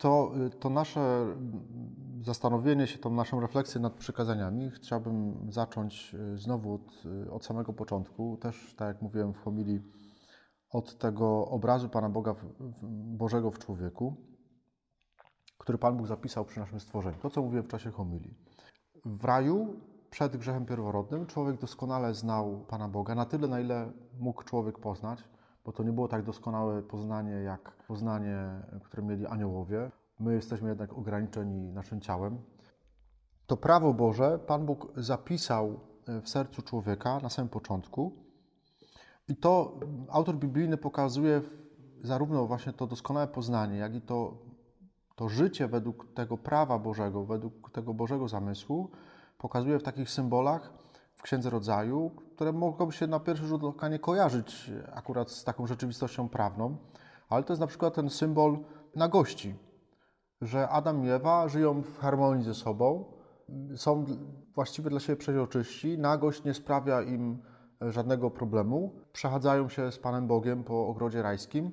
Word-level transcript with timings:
to, 0.00 0.32
to 0.60 0.70
nasze 0.70 1.26
zastanowienie 2.22 2.86
się, 2.86 2.98
tą 2.98 3.10
naszą 3.10 3.40
refleksję 3.40 3.80
nad 3.80 3.92
przykazaniami 3.92 4.70
chciałbym 4.70 5.46
zacząć 5.52 6.16
znowu 6.34 6.74
od, 6.74 7.02
od 7.30 7.44
samego 7.44 7.72
początku. 7.72 8.36
Też, 8.36 8.74
tak 8.76 8.88
jak 8.88 9.02
mówiłem 9.02 9.34
w 9.34 9.38
homilii, 9.38 9.80
od 10.70 10.98
tego 10.98 11.46
obrazu 11.46 11.88
Pana 11.88 12.08
Boga 12.08 12.34
Bożego 13.16 13.50
w 13.50 13.58
człowieku, 13.58 14.16
który 15.58 15.78
Pan 15.78 15.96
Bóg 15.96 16.06
zapisał 16.06 16.44
przy 16.44 16.60
naszym 16.60 16.80
stworzeniu. 16.80 17.18
To, 17.22 17.30
co 17.30 17.42
mówiłem 17.42 17.64
w 17.64 17.68
czasie 17.68 17.90
homilii. 17.90 18.34
W 19.04 19.24
raju 19.24 19.80
przed 20.10 20.36
grzechem 20.36 20.66
pierworodnym 20.66 21.26
człowiek 21.26 21.60
doskonale 21.60 22.14
znał 22.14 22.64
Pana 22.68 22.88
Boga, 22.88 23.14
na 23.14 23.24
tyle, 23.24 23.48
na 23.48 23.60
ile 23.60 23.92
mógł 24.18 24.42
człowiek 24.42 24.78
poznać, 24.78 25.24
bo 25.64 25.72
to 25.72 25.82
nie 25.82 25.92
było 25.92 26.08
tak 26.08 26.22
doskonałe 26.22 26.82
poznanie, 26.82 27.32
jak 27.32 27.72
poznanie, 27.72 28.62
które 28.84 29.02
mieli 29.02 29.26
aniołowie. 29.26 29.90
My 30.20 30.34
jesteśmy 30.34 30.68
jednak 30.68 30.92
ograniczeni 30.92 31.72
naszym 31.72 32.00
ciałem. 32.00 32.38
To 33.46 33.56
prawo 33.56 33.94
Boże 33.94 34.38
Pan 34.38 34.66
Bóg 34.66 34.92
zapisał 34.96 35.80
w 36.22 36.28
sercu 36.28 36.62
człowieka 36.62 37.18
na 37.22 37.30
samym 37.30 37.48
początku. 37.48 38.12
I 39.28 39.36
to 39.36 39.80
autor 40.08 40.36
biblijny 40.36 40.76
pokazuje 40.76 41.42
zarówno 42.02 42.46
właśnie 42.46 42.72
to 42.72 42.86
doskonałe 42.86 43.28
poznanie, 43.28 43.76
jak 43.78 43.94
i 43.94 44.00
to, 44.00 44.38
to 45.16 45.28
życie 45.28 45.68
według 45.68 46.14
tego 46.14 46.38
prawa 46.38 46.78
Bożego, 46.78 47.24
według 47.24 47.70
tego 47.70 47.94
Bożego 47.94 48.28
zamysłu, 48.28 48.90
pokazuje 49.38 49.78
w 49.78 49.82
takich 49.82 50.10
symbolach 50.10 50.72
w 51.20 51.22
Księdze 51.22 51.50
Rodzaju, 51.50 52.10
które 52.34 52.52
mogą 52.52 52.90
się 52.90 53.06
na 53.06 53.20
pierwszy 53.20 53.46
rzut 53.46 53.64
oka 53.64 53.88
nie 53.88 53.98
kojarzyć 53.98 54.70
akurat 54.92 55.30
z 55.30 55.44
taką 55.44 55.66
rzeczywistością 55.66 56.28
prawną, 56.28 56.76
ale 57.28 57.44
to 57.44 57.52
jest 57.52 57.60
na 57.60 57.66
przykład 57.66 57.94
ten 57.94 58.10
symbol 58.10 58.58
nagości, 58.96 59.54
że 60.40 60.68
Adam 60.68 61.04
i 61.04 61.08
Ewa 61.08 61.48
żyją 61.48 61.82
w 61.82 61.98
harmonii 61.98 62.44
ze 62.44 62.54
sobą, 62.54 63.04
są 63.76 64.04
właściwie 64.54 64.90
dla 64.90 65.00
siebie 65.00 65.16
przeźroczyści, 65.16 65.98
nagość 65.98 66.44
nie 66.44 66.54
sprawia 66.54 67.02
im 67.02 67.42
żadnego 67.80 68.30
problemu, 68.30 68.92
przechadzają 69.12 69.68
się 69.68 69.92
z 69.92 69.98
Panem 69.98 70.26
Bogiem 70.26 70.64
po 70.64 70.86
ogrodzie 70.86 71.22
rajskim, 71.22 71.72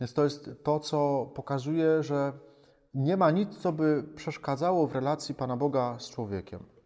więc 0.00 0.14
to 0.14 0.24
jest 0.24 0.50
to, 0.62 0.80
co 0.80 1.26
pokazuje, 1.34 2.02
że 2.02 2.32
nie 2.94 3.16
ma 3.16 3.30
nic, 3.30 3.58
co 3.58 3.72
by 3.72 4.04
przeszkadzało 4.14 4.86
w 4.86 4.94
relacji 4.94 5.34
Pana 5.34 5.56
Boga 5.56 5.98
z 5.98 6.10
człowiekiem. 6.10 6.77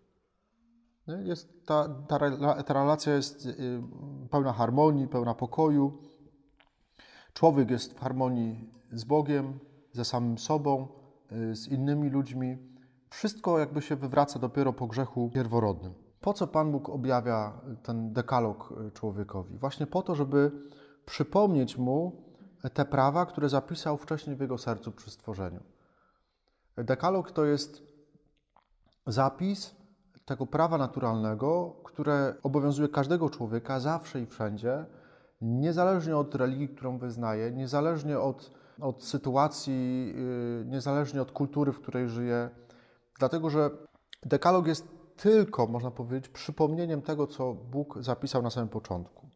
Jest 1.07 1.67
ta, 1.67 1.89
ta, 2.09 2.19
ta 2.63 2.75
relacja 2.75 3.15
jest 3.15 3.47
y, 3.47 3.83
pełna 4.31 4.53
harmonii, 4.53 5.09
pełna 5.09 5.35
pokoju. 5.35 5.99
Człowiek 7.35 7.71
jest 7.71 7.95
w 7.95 8.01
harmonii 8.01 8.71
z 8.93 9.05
Bogiem, 9.05 9.59
ze 9.93 10.05
samym 10.05 10.39
sobą, 10.39 10.89
y, 11.33 11.57
z 11.57 11.69
innymi 11.69 12.09
ludźmi. 12.09 12.59
Wszystko 13.11 13.59
jakby 13.59 13.83
się 13.83 13.97
wywraca 13.97 14.39
dopiero 14.39 14.73
po 14.73 14.87
grzechu 14.87 15.31
pierworodnym. 15.35 15.95
Po 16.21 16.33
co 16.33 16.47
Pan 16.47 16.73
Bóg 16.73 16.89
objawia 16.89 17.61
ten 17.83 18.13
dekalog 18.13 18.75
y, 18.89 18.91
człowiekowi? 18.91 19.59
Właśnie 19.59 19.87
po 19.87 20.03
to, 20.03 20.15
żeby 20.15 20.51
przypomnieć 21.07 21.79
mu 21.79 22.23
te 22.75 22.85
prawa, 22.85 23.27
które 23.27 23.49
zapisał 23.49 23.97
wcześniej 23.97 24.37
w 24.37 24.41
jego 24.41 24.59
sercu 24.59 24.93
przy 24.93 25.11
stworzeniu. 25.11 25.61
Dekalog 26.77 27.31
to 27.31 27.45
jest 27.45 27.83
zapis 29.07 29.82
tego 30.33 30.47
prawa 30.47 30.79
naturalnego, 30.79 31.77
które 31.85 32.35
obowiązuje 32.43 32.89
każdego 32.89 33.31
człowieka 33.31 33.81
zawsze 33.81 34.21
i 34.21 34.27
wszędzie, 34.27 34.85
niezależnie 35.41 36.17
od 36.17 36.35
religii, 36.35 36.69
którą 36.69 36.99
wyznaje, 36.99 37.51
niezależnie 37.51 38.19
od, 38.19 38.51
od 38.81 39.05
sytuacji, 39.05 40.07
yy, 40.17 40.65
niezależnie 40.67 41.23
od 41.23 41.33
kultury, 41.33 41.73
w 41.73 41.81
której 41.81 42.09
żyje. 42.09 42.51
Dlatego, 43.19 43.51
że 43.51 43.71
dekalog 44.23 44.67
jest 44.67 44.89
tylko, 45.17 45.67
można 45.67 45.91
powiedzieć, 45.91 46.29
przypomnieniem 46.29 47.03
tego, 47.03 47.27
co 47.27 47.55
Bóg 47.55 48.03
zapisał 48.03 48.43
na 48.43 48.51
samym 48.51 48.69
początku. 48.69 49.29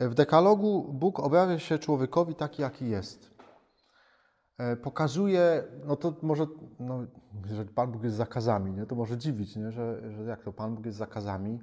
W 0.00 0.14
dekalogu 0.14 0.92
Bóg 0.92 1.20
objawia 1.20 1.58
się 1.58 1.78
człowiekowi 1.78 2.34
taki, 2.34 2.62
jaki 2.62 2.88
jest. 2.88 3.37
E, 4.58 4.76
pokazuje, 4.76 5.64
no 5.84 5.96
to 5.96 6.14
może, 6.22 6.46
no, 6.80 7.06
że 7.54 7.64
Pan 7.64 7.92
Bóg 7.92 8.04
jest 8.04 8.16
zakazami, 8.16 8.72
nie? 8.72 8.86
to 8.86 8.94
może 8.94 9.18
dziwić, 9.18 9.56
nie? 9.56 9.72
Że, 9.72 10.12
że 10.12 10.22
jak 10.22 10.42
to 10.42 10.52
Pan 10.52 10.74
Bóg 10.74 10.86
jest 10.86 10.98
zakazami, 10.98 11.60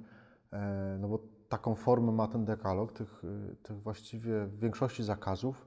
e, 0.52 0.96
no 1.00 1.08
bo 1.08 1.18
taką 1.48 1.74
formę 1.74 2.12
ma 2.12 2.28
ten 2.28 2.44
dekalog, 2.44 2.92
tych, 2.92 3.22
tych 3.62 3.82
właściwie 3.82 4.46
w 4.46 4.58
większości 4.58 5.04
zakazów, 5.04 5.66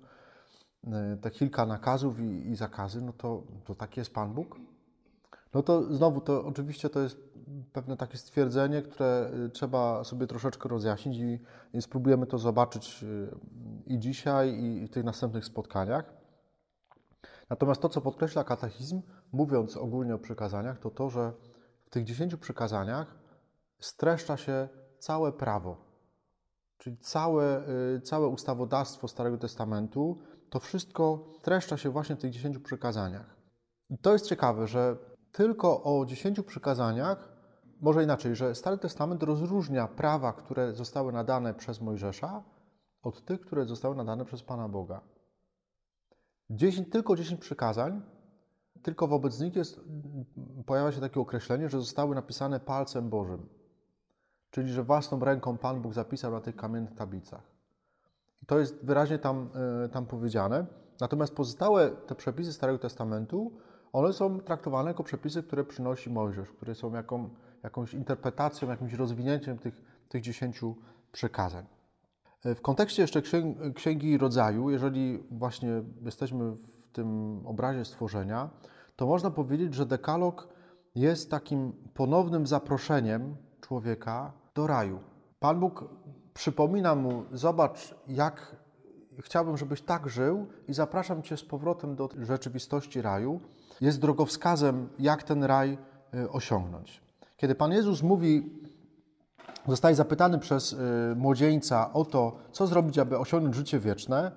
e, 0.88 1.18
te 1.22 1.32
kilka 1.32 1.66
nakazów 1.66 2.20
i, 2.20 2.50
i 2.50 2.56
zakazy, 2.56 3.02
no 3.02 3.14
to, 3.14 3.44
to 3.66 3.76
taki 3.76 4.00
jest 4.00 4.14
Pan 4.14 4.34
Bóg. 4.34 4.60
No 5.54 5.64
to 5.64 5.94
znowu, 5.94 6.22
to 6.22 6.46
oczywiście 6.46 6.90
to 6.90 7.00
jest 7.00 7.18
pewne 7.74 7.98
takie 7.98 8.18
stwierdzenie, 8.18 8.82
które 8.82 9.32
trzeba 9.54 10.04
sobie 10.04 10.28
troszeczkę 10.28 10.70
rozjaśnić 10.70 11.18
i, 11.18 11.40
i 11.74 11.82
spróbujemy 11.82 12.26
to 12.26 12.38
zobaczyć 12.38 13.06
i 13.86 14.00
dzisiaj, 14.00 14.64
i 14.64 14.88
w 14.88 14.90
tych 14.90 15.04
następnych 15.04 15.46
spotkaniach. 15.46 16.19
Natomiast 17.50 17.82
to, 17.82 17.90
co 17.90 18.02
podkreśla 18.02 18.44
katechizm, 18.44 19.02
mówiąc 19.32 19.78
ogólnie 19.78 20.16
o 20.16 20.20
przykazaniach, 20.20 20.80
to 20.80 20.90
to, 20.90 21.10
że 21.10 21.34
w 21.86 21.90
tych 21.90 22.04
dziesięciu 22.04 22.38
przykazaniach 22.38 23.16
streszcza 23.80 24.38
się 24.38 24.70
całe 25.00 25.32
prawo, 25.32 25.78
czyli 26.78 26.98
całe, 26.98 27.70
y, 27.98 28.02
całe 28.02 28.28
ustawodawstwo 28.28 29.08
Starego 29.08 29.38
Testamentu, 29.38 30.20
to 30.50 30.60
wszystko 30.60 31.26
streszcza 31.40 31.78
się 31.78 31.90
właśnie 31.90 32.16
w 32.16 32.20
tych 32.20 32.32
dziesięciu 32.32 32.60
przykazaniach. 32.60 33.36
I 33.90 33.98
to 33.98 34.14
jest 34.14 34.26
ciekawe, 34.26 34.68
że 34.68 34.98
tylko 35.32 35.84
o 35.84 36.06
dziesięciu 36.06 36.44
przykazaniach, 36.44 37.30
może 37.82 38.04
inaczej, 38.04 38.36
że 38.36 38.56
Stary 38.56 38.78
Testament 38.78 39.24
rozróżnia 39.24 39.88
prawa, 39.88 40.34
które 40.34 40.74
zostały 40.74 41.14
nadane 41.14 41.54
przez 41.54 41.82
Mojżesza, 41.82 42.44
od 43.02 43.26
tych, 43.26 43.42
które 43.42 43.66
zostały 43.66 43.96
nadane 43.96 44.26
przez 44.26 44.44
Pana 44.44 44.70
Boga. 44.70 45.02
10, 46.50 46.90
tylko 46.90 47.16
10 47.16 47.42
przykazań, 47.42 48.02
tylko 48.82 49.08
wobec 49.08 49.40
nich 49.40 49.56
jest, 49.56 49.82
pojawia 50.66 50.92
się 50.92 51.02
takie 51.02 51.20
określenie, 51.20 51.70
że 51.70 51.80
zostały 51.80 52.16
napisane 52.16 52.60
palcem 52.60 53.10
Bożym. 53.10 53.50
Czyli, 54.52 54.72
że 54.72 54.84
własną 54.84 55.20
ręką 55.20 55.58
Pan 55.58 55.82
Bóg 55.82 55.94
zapisał 55.94 56.32
na 56.32 56.42
tych 56.42 56.56
kamiennych 56.56 56.96
tablicach. 56.96 57.44
I 58.44 58.46
to 58.46 58.60
jest 58.60 58.86
wyraźnie 58.86 59.20
tam, 59.20 59.50
e, 59.86 59.90
tam 59.90 60.06
powiedziane. 60.06 60.66
Natomiast 61.00 61.36
pozostałe 61.36 61.92
te 61.92 62.16
przepisy 62.16 62.54
Starego 62.54 62.80
Testamentu, 62.80 63.52
one 63.94 64.14
są 64.14 64.40
traktowane 64.40 64.90
jako 64.90 65.04
przepisy, 65.04 65.44
które 65.44 65.64
przynosi 65.64 66.10
Mojżesz, 66.10 66.50
które 66.50 66.76
są 66.76 66.94
jaką, 66.94 67.30
jakąś 67.64 67.94
interpretacją, 67.94 68.70
jakimś 68.70 68.94
rozwinięciem 68.94 69.58
tych, 69.58 69.82
tych 70.10 70.22
dziesięciu 70.22 70.76
przekazań. 71.12 71.66
E, 72.46 72.56
w 72.56 72.62
kontekście 72.62 73.02
jeszcze 73.02 73.22
Księgi 73.76 74.18
Rodzaju, 74.18 74.70
jeżeli 74.70 75.24
właśnie 75.32 75.82
jesteśmy 76.06 76.52
w 76.52 76.92
tym 76.94 77.42
obrazie 77.46 77.86
stworzenia, 77.86 78.50
to 78.96 79.06
można 79.06 79.32
powiedzieć, 79.32 79.74
że 79.74 79.86
dekalog 79.86 80.48
jest 80.96 81.32
takim 81.32 81.74
ponownym 81.94 82.48
zaproszeniem 82.48 83.36
człowieka 83.62 84.32
do 84.56 84.68
raju. 84.68 85.00
Pan 85.40 85.60
Bóg 85.60 85.90
przypomina 86.34 86.96
mu: 86.96 87.24
Zobacz, 87.32 87.96
jak 88.08 88.56
chciałbym, 89.20 89.58
żebyś 89.58 89.82
tak 89.82 90.10
żył, 90.10 90.48
i 90.68 90.74
zapraszam 90.74 91.22
cię 91.22 91.38
z 91.38 91.44
powrotem 91.44 91.96
do 91.96 92.10
rzeczywistości 92.22 93.02
raju. 93.02 93.40
Jest 93.82 94.00
drogowskazem, 94.00 94.90
jak 95.00 95.24
ten 95.24 95.44
raj 95.44 95.78
e, 96.14 96.30
osiągnąć. 96.30 97.02
Kiedy 97.38 97.56
Pan 97.56 97.72
Jezus 97.72 98.04
mówi 98.04 98.60
zostaje 99.68 99.96
zapytany 99.96 100.40
przez 100.40 100.74
y, 100.74 100.78
młodzieńca 101.16 101.94
o 101.94 102.06
to, 102.06 102.38
co 102.52 102.68
zrobić, 102.68 103.00
aby 103.00 103.18
osiągnąć 103.18 103.56
życie 103.56 103.80
wieczne, 103.80 104.32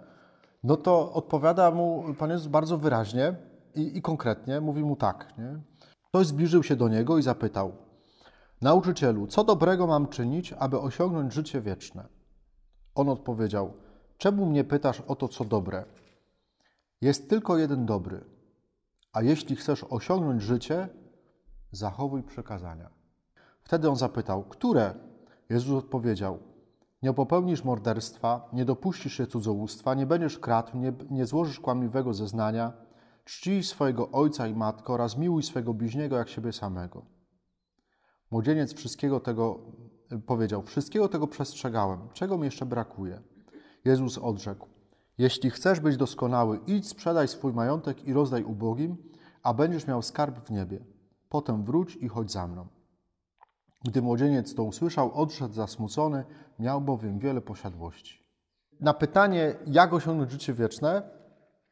no 0.65 0.77
to 0.77 1.13
odpowiada 1.13 1.71
mu 1.71 2.15
Pan 2.19 2.31
Jezus 2.31 2.47
bardzo 2.47 2.79
wyraźnie 2.79 3.35
i, 3.75 3.97
i 3.97 4.03
konkretnie, 4.03 4.61
mówi 4.61 4.85
mu 4.85 4.97
tak. 4.97 5.35
Nie? 5.39 5.61
Ktoś 6.09 6.27
zbliżył 6.27 6.63
się 6.63 6.77
do 6.77 6.89
niego 6.89 7.19
i 7.19 7.23
zapytał: 7.23 7.73
Nauczycielu, 8.61 9.27
co 9.27 9.45
dobrego 9.45 9.87
mam 9.87 10.09
czynić, 10.09 10.53
aby 10.53 10.81
osiągnąć 10.81 11.33
życie 11.33 11.61
wieczne? 11.61 12.09
On 12.95 13.09
odpowiedział: 13.09 13.73
Czemu 14.19 14.47
mnie 14.47 14.65
pytasz 14.65 15.01
o 15.01 15.17
to, 15.17 15.29
co 15.29 15.45
dobre? 15.45 15.85
Jest 17.01 17.31
tylko 17.31 17.59
jeden 17.59 17.87
dobry. 17.87 18.25
A 19.13 19.23
jeśli 19.23 19.57
chcesz 19.57 19.85
osiągnąć 19.85 20.43
życie, 20.43 20.89
zachowuj 21.71 22.23
przekazania. 22.23 22.91
Wtedy 23.63 23.91
on 23.91 23.97
zapytał: 23.97 24.45
Które? 24.45 24.95
Jezus 25.51 25.85
odpowiedział: 25.85 26.39
Nie 27.03 27.13
popełnisz 27.13 27.65
morderstwa, 27.65 28.49
nie 28.53 28.65
dopuścisz 28.65 29.13
się 29.13 29.27
cudzołóstwa, 29.27 29.95
nie 29.95 30.07
będziesz 30.07 30.39
kradł, 30.39 30.79
nie, 30.79 30.93
nie 31.11 31.27
złożysz 31.27 31.61
kłamliwego 31.61 32.15
zeznania, 32.15 32.73
czcij 33.25 33.63
swojego 33.63 34.11
ojca 34.11 34.47
i 34.47 34.55
matkę 34.55 34.93
oraz 34.93 35.17
miłuj 35.17 35.43
swojego 35.43 35.75
bliźniego 35.75 36.17
jak 36.17 36.29
siebie 36.29 36.53
samego. 36.53 37.07
Młodzieniec 38.31 38.75
wszystkiego 38.75 39.21
tego 39.21 39.59
powiedział: 40.27 40.63
Wszystkiego 40.63 41.09
tego 41.09 41.27
przestrzegałem. 41.27 42.09
Czego 42.13 42.39
mi 42.39 42.45
jeszcze 42.45 42.67
brakuje? 42.67 43.23
Jezus 43.85 44.19
odrzekł: 44.19 44.69
Jeśli 45.19 45.51
chcesz 45.51 45.81
być 45.81 45.97
doskonały, 45.97 46.61
idź 46.67 46.89
sprzedaj 46.89 47.29
swój 47.29 47.53
majątek 47.53 48.05
i 48.05 48.13
rozdaj 48.13 48.45
ubogim, 48.45 48.97
a 49.43 49.55
będziesz 49.55 49.87
miał 49.87 50.03
skarb 50.03 50.47
w 50.47 50.51
niebie. 50.51 50.85
Potem 51.29 51.65
wróć 51.65 51.97
i 51.97 52.09
chodź 52.09 52.33
za 52.33 52.47
mną. 52.47 52.67
Gdy 53.85 54.03
młodzieniec 54.03 54.55
to 54.55 54.65
usłyszał, 54.65 55.13
odszedł 55.13 55.55
zasmucony, 55.55 56.25
miał 56.59 56.81
bowiem 56.81 57.19
wiele 57.19 57.41
posiadłości. 57.41 58.23
Na 58.81 58.95
pytanie, 58.95 59.55
jak 59.67 59.93
osiągnąć 59.93 60.31
życie 60.31 60.55
wieczne, 60.55 61.03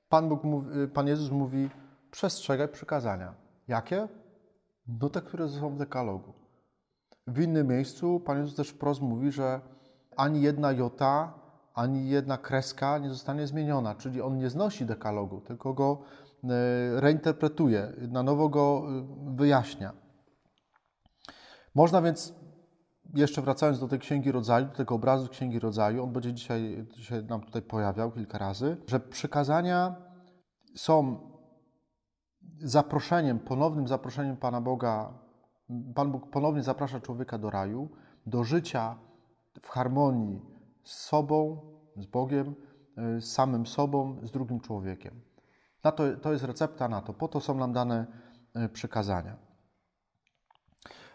Pan, 0.09 0.29
Bóg 0.29 0.45
mówi, 0.45 0.69
Pan 0.95 1.07
Jezus 1.07 1.31
mówi, 1.31 1.71
przestrzegaj 2.11 2.69
przykazania. 2.69 3.35
Jakie? 3.69 4.09
No 4.89 5.11
te, 5.11 5.23
które 5.23 5.49
są 5.49 5.71
w 5.71 5.79
dekalogu. 5.79 6.33
W 7.27 7.41
innym 7.41 7.67
miejscu 7.67 8.21
Pan 8.21 8.39
Jezus 8.39 8.55
też 8.55 8.69
wprost 8.69 9.01
mówi, 9.01 9.33
że 9.33 9.61
ani 10.17 10.43
jedna 10.43 10.73
jota, 10.73 11.35
ani 11.75 12.09
jedna 12.09 12.39
kreska 12.39 12.99
nie 12.99 13.09
zostanie 13.09 13.47
zmieniona, 13.47 13.95
czyli 13.95 14.23
On 14.23 14.39
nie 14.39 14.51
znosi 14.51 14.87
dekalogu, 14.87 15.41
tylko 15.41 15.75
go 15.75 15.99
e, 16.45 16.49
reinterpretuje, 17.01 17.93
na 18.09 18.23
nowo 18.23 18.49
go 18.49 18.83
e, 18.89 19.07
wyjaśnia. 19.37 19.93
Można 21.75 22.03
więc, 22.03 22.35
jeszcze 23.15 23.43
wracając 23.43 23.81
do 23.81 23.89
tej 23.89 23.99
Księgi 23.99 24.33
Rodzaju, 24.33 24.67
do 24.67 24.73
tego 24.73 24.95
obrazu 24.95 25.29
Księgi 25.29 25.59
Rodzaju, 25.59 26.03
on 26.03 26.13
będzie 26.13 26.33
dzisiaj, 26.33 26.87
dzisiaj 26.97 27.25
nam 27.25 27.41
tutaj 27.41 27.63
pojawiał 27.63 28.13
kilka 28.13 28.39
razy, 28.39 28.77
że 28.87 29.01
przykazania 29.01 29.97
są 30.75 31.21
zaproszeniem, 32.59 33.39
ponownym 33.39 33.89
zaproszeniem 33.89 34.37
Pana 34.37 34.61
Boga. 34.61 35.13
Pan 35.95 36.13
Bóg 36.13 36.31
ponownie 36.31 36.63
zaprasza 36.63 37.01
człowieka 37.01 37.39
do 37.39 37.51
raju, 37.51 37.89
do 38.27 38.45
życia 38.45 38.97
w 39.63 39.69
harmonii 39.69 40.41
z 40.85 40.95
sobą, 40.95 41.61
z 41.97 42.07
Bogiem, 42.07 42.55
z 42.97 43.25
samym 43.25 43.67
sobą, 43.67 44.21
z 44.23 44.31
drugim 44.31 44.61
człowiekiem. 44.61 45.21
Na 45.85 45.93
to, 45.93 46.17
to 46.17 46.33
jest 46.33 46.45
recepta 46.45 46.89
na 46.89 47.01
to. 47.01 47.15
Po 47.15 47.29
to 47.29 47.41
są 47.41 47.55
nam 47.55 47.73
dane 47.73 48.07
e, 48.55 48.69
przykazania. 48.69 49.50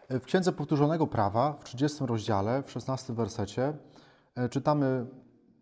W 0.10 0.26
Księdze 0.26 0.52
Powtórzonego 0.52 1.08
Prawa, 1.08 1.54
w 1.54 1.64
30 1.64 2.06
rozdziale, 2.06 2.64
w 2.64 2.72
16 2.72 3.14
wersecie, 3.14 3.74
e, 4.36 4.50
czytamy, 4.50 5.06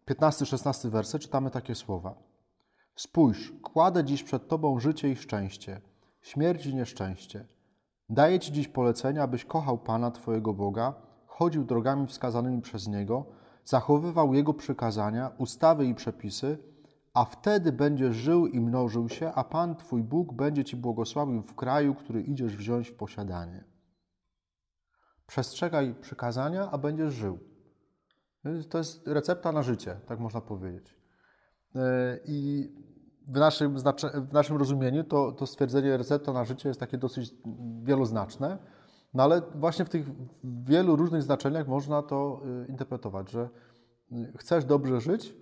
15-16 0.06 0.90
werset, 0.90 1.22
czytamy 1.22 1.52
takie 1.52 1.76
słowa. 1.76 2.16
Spójrz, 2.96 3.54
kładę 3.64 4.04
dziś 4.04 4.24
przed 4.24 4.48
Tobą 4.48 4.80
życie 4.80 5.10
i 5.10 5.16
szczęście, 5.16 5.82
śmierć 6.22 6.66
i 6.66 6.76
nieszczęście. 6.76 7.46
Daję 8.10 8.40
Ci 8.40 8.52
dziś 8.52 8.68
polecenia, 8.68 9.24
abyś 9.24 9.46
kochał 9.46 9.78
Pana 9.78 10.12
Twojego 10.12 10.54
Boga, 10.54 10.94
chodził 11.26 11.64
drogami 11.64 12.08
wskazanymi 12.08 12.62
przez 12.62 12.88
Niego, 12.88 13.26
zachowywał 13.66 14.34
Jego 14.34 14.54
przykazania, 14.54 15.32
ustawy 15.38 15.86
i 15.86 15.96
przepisy, 15.96 16.58
a 17.14 17.26
wtedy 17.26 17.72
będziesz 17.72 18.16
żył 18.16 18.48
i 18.48 18.60
mnożył 18.60 19.10
się, 19.10 19.32
a 19.36 19.44
Pan 19.44 19.76
Twój 19.76 20.04
Bóg 20.04 20.34
będzie 20.34 20.64
Ci 20.64 20.76
błogosławił 20.76 21.42
w 21.42 21.56
kraju, 21.56 21.96
który 21.96 22.22
idziesz 22.22 22.58
wziąć 22.58 22.90
w 22.90 22.96
posiadanie. 22.96 23.73
Przestrzegaj 25.34 25.96
przykazania, 26.02 26.72
a 26.72 26.78
będziesz 26.78 27.14
żył. 27.14 27.40
To 28.70 28.78
jest 28.78 29.08
recepta 29.08 29.52
na 29.52 29.64
życie, 29.64 30.00
tak 30.08 30.20
można 30.20 30.42
powiedzieć. 30.42 30.98
E, 31.76 32.20
I 32.26 32.70
w 33.28 33.38
naszym, 33.38 33.78
w 34.28 34.34
naszym 34.34 34.58
rozumieniu 34.58 35.04
to, 35.04 35.32
to 35.32 35.48
stwierdzenie 35.48 35.98
recepta 35.98 36.34
na 36.34 36.46
życie 36.46 36.70
jest 36.70 36.80
takie 36.80 36.98
dosyć 36.98 37.34
wieloznaczne, 37.84 38.58
no 39.14 39.24
ale 39.24 39.42
właśnie 39.56 39.86
w 39.86 39.90
tych 39.90 40.08
wielu 40.44 40.96
różnych 40.96 41.22
znaczeniach 41.22 41.68
można 41.68 42.02
to 42.02 42.42
e, 42.64 42.68
interpretować, 42.68 43.32
że 43.32 43.50
chcesz 44.38 44.66
dobrze 44.66 45.02
żyć, 45.02 45.36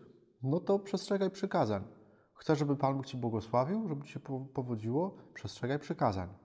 no 0.44 0.60
to 0.60 0.80
przestrzegaj 0.80 1.30
przykazań. 1.30 1.84
Chcesz, 2.34 2.60
żeby 2.60 2.76
Pan 2.76 2.96
Bóg 2.98 3.06
Ci 3.06 3.18
błogosławił, 3.18 3.88
żeby 3.88 4.06
Ci 4.06 4.12
się 4.12 4.20
powodziło, 4.54 5.18
przestrzegaj 5.34 5.80
przykazań. 5.80 6.41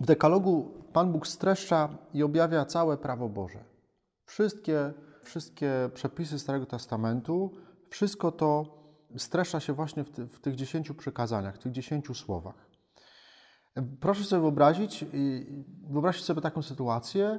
W 0.00 0.06
dekalogu 0.06 0.82
Pan 0.92 1.12
Bóg 1.12 1.26
streszcza 1.26 1.88
i 2.14 2.22
objawia 2.22 2.64
całe 2.64 2.98
prawo 2.98 3.28
Boże. 3.28 3.64
Wszystkie, 4.24 4.94
wszystkie 5.22 5.90
przepisy 5.94 6.38
Starego 6.38 6.66
Testamentu, 6.66 7.50
wszystko 7.90 8.32
to 8.32 8.76
streszcza 9.16 9.60
się 9.60 9.72
właśnie 9.72 10.04
w, 10.04 10.10
ty, 10.10 10.26
w 10.26 10.40
tych 10.40 10.54
dziesięciu 10.54 10.94
przykazaniach, 10.94 11.56
w 11.56 11.58
tych 11.58 11.72
dziesięciu 11.72 12.14
słowach. 12.14 12.66
Proszę 14.00 14.24
sobie 14.24 14.42
wyobrazić, 14.42 15.04
wyobraźcie 15.90 16.24
sobie 16.24 16.40
taką 16.40 16.62
sytuację, 16.62 17.38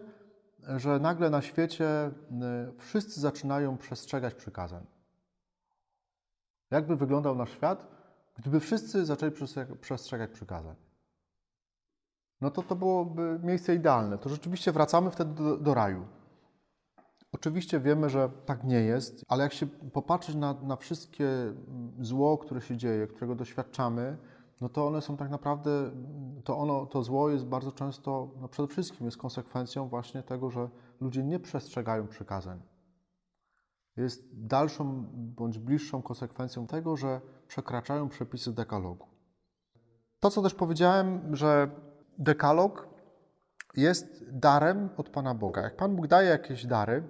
że 0.77 0.99
nagle 0.99 1.29
na 1.29 1.41
świecie 1.41 2.11
wszyscy 2.77 3.21
zaczynają 3.21 3.77
przestrzegać 3.77 4.33
przykazań. 4.33 4.85
Jakby 6.71 6.95
wyglądał 6.95 7.35
nasz 7.35 7.51
świat, 7.51 7.87
gdyby 8.37 8.59
wszyscy 8.59 9.05
zaczęli 9.05 9.31
przestrzegać 9.81 10.31
przykazań? 10.31 10.75
No 12.41 12.51
to 12.51 12.63
to 12.63 12.75
byłoby 12.75 13.39
miejsce 13.43 13.75
idealne. 13.75 14.17
To 14.17 14.29
rzeczywiście 14.29 14.71
wracamy 14.71 15.11
wtedy 15.11 15.33
do, 15.33 15.57
do 15.57 15.73
raju. 15.73 16.05
Oczywiście 17.31 17.79
wiemy, 17.79 18.09
że 18.09 18.29
tak 18.45 18.63
nie 18.63 18.79
jest, 18.79 19.25
ale 19.27 19.43
jak 19.43 19.53
się 19.53 19.67
popatrzeć 19.67 20.35
na, 20.35 20.53
na 20.53 20.75
wszystkie 20.75 21.29
zło, 21.99 22.37
które 22.37 22.61
się 22.61 22.77
dzieje, 22.77 23.07
którego 23.07 23.35
doświadczamy, 23.35 24.17
no 24.61 24.69
to 24.69 24.87
one 24.87 25.01
są 25.01 25.17
tak 25.17 25.29
naprawdę, 25.29 25.91
to, 26.43 26.57
ono, 26.57 26.85
to 26.85 27.03
zło 27.03 27.29
jest 27.29 27.45
bardzo 27.45 27.71
często, 27.71 28.31
no 28.41 28.47
przede 28.47 28.67
wszystkim 28.67 29.05
jest 29.05 29.17
konsekwencją 29.17 29.87
właśnie 29.87 30.23
tego, 30.23 30.49
że 30.49 30.69
ludzie 31.01 31.23
nie 31.23 31.39
przestrzegają 31.39 32.07
przykazań. 32.07 32.61
Jest 33.97 34.45
dalszą 34.47 35.05
bądź 35.13 35.59
bliższą 35.59 36.01
konsekwencją 36.01 36.67
tego, 36.67 36.97
że 36.97 37.21
przekraczają 37.47 38.09
przepisy 38.09 38.53
dekalogu. 38.53 39.07
To, 40.19 40.29
co 40.29 40.41
też 40.41 40.53
powiedziałem, 40.53 41.35
że 41.35 41.69
dekalog 42.17 42.87
jest 43.75 44.25
darem 44.31 44.89
od 44.97 45.09
Pana 45.09 45.33
Boga. 45.33 45.61
Jak 45.61 45.77
Pan 45.77 45.95
Bóg 45.95 46.07
daje 46.07 46.29
jakieś 46.29 46.65
dary, 46.65 47.03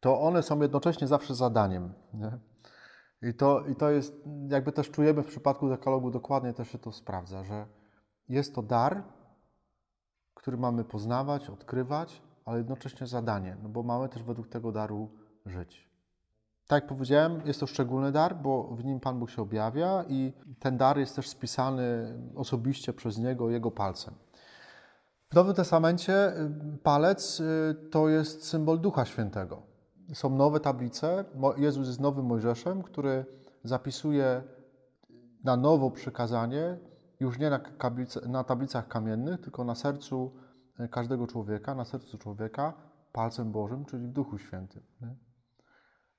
to 0.00 0.20
one 0.20 0.42
są 0.42 0.60
jednocześnie 0.60 1.06
zawsze 1.06 1.34
zadaniem. 1.34 1.92
Nie? 2.14 2.38
I, 3.30 3.34
to, 3.34 3.66
I 3.66 3.76
to 3.76 3.90
jest, 3.90 4.14
jakby 4.48 4.72
też 4.72 4.90
czujemy 4.90 5.22
w 5.22 5.26
przypadku 5.26 5.68
dekalogu, 5.68 6.10
dokładnie 6.10 6.52
też 6.52 6.68
się 6.68 6.78
to 6.78 6.92
sprawdza, 6.92 7.44
że 7.44 7.66
jest 8.28 8.54
to 8.54 8.62
dar, 8.62 9.02
który 10.34 10.56
mamy 10.56 10.84
poznawać, 10.84 11.50
odkrywać, 11.50 12.22
ale 12.44 12.58
jednocześnie 12.58 13.06
zadanie, 13.06 13.56
no 13.62 13.68
bo 13.68 13.82
mamy 13.82 14.08
też 14.08 14.22
według 14.22 14.48
tego 14.48 14.72
daru 14.72 15.10
żyć. 15.46 15.91
Tak 16.66 16.82
jak 16.82 16.88
powiedziałem, 16.88 17.42
jest 17.44 17.60
to 17.60 17.66
szczególny 17.66 18.12
dar, 18.12 18.36
bo 18.36 18.62
w 18.62 18.84
nim 18.84 19.00
Pan 19.00 19.18
Bóg 19.18 19.30
się 19.30 19.42
objawia 19.42 20.04
i 20.08 20.32
ten 20.58 20.76
dar 20.76 20.98
jest 20.98 21.16
też 21.16 21.28
spisany 21.28 22.14
osobiście 22.36 22.92
przez 22.92 23.18
Niego, 23.18 23.50
Jego 23.50 23.70
palcem. 23.70 24.14
W 25.32 25.34
Nowym 25.34 25.54
Testamencie 25.54 26.36
y, 26.36 26.78
palec 26.82 27.40
y, 27.40 27.74
to 27.90 28.08
jest 28.08 28.44
symbol 28.44 28.80
Ducha 28.80 29.04
Świętego. 29.04 29.62
Są 30.14 30.30
nowe 30.30 30.60
tablice. 30.60 31.24
Jezus 31.56 31.86
jest 31.86 32.00
nowym 32.00 32.26
Mojżeszem, 32.26 32.82
który 32.82 33.24
zapisuje 33.64 34.42
na 35.44 35.56
nowo 35.56 35.90
przykazanie, 35.90 36.78
już 37.20 37.38
nie 37.38 37.50
na, 37.50 37.60
na 38.26 38.44
tablicach 38.44 38.88
kamiennych, 38.88 39.40
tylko 39.40 39.64
na 39.64 39.74
sercu 39.74 40.32
y, 40.80 40.88
każdego 40.88 41.26
człowieka, 41.26 41.74
na 41.74 41.84
sercu 41.84 42.18
człowieka, 42.18 42.72
palcem 43.12 43.52
Bożym, 43.52 43.84
czyli 43.84 44.06
w 44.06 44.12
Duchu 44.12 44.38
Świętym. 44.38 44.82
Nie? 45.00 45.14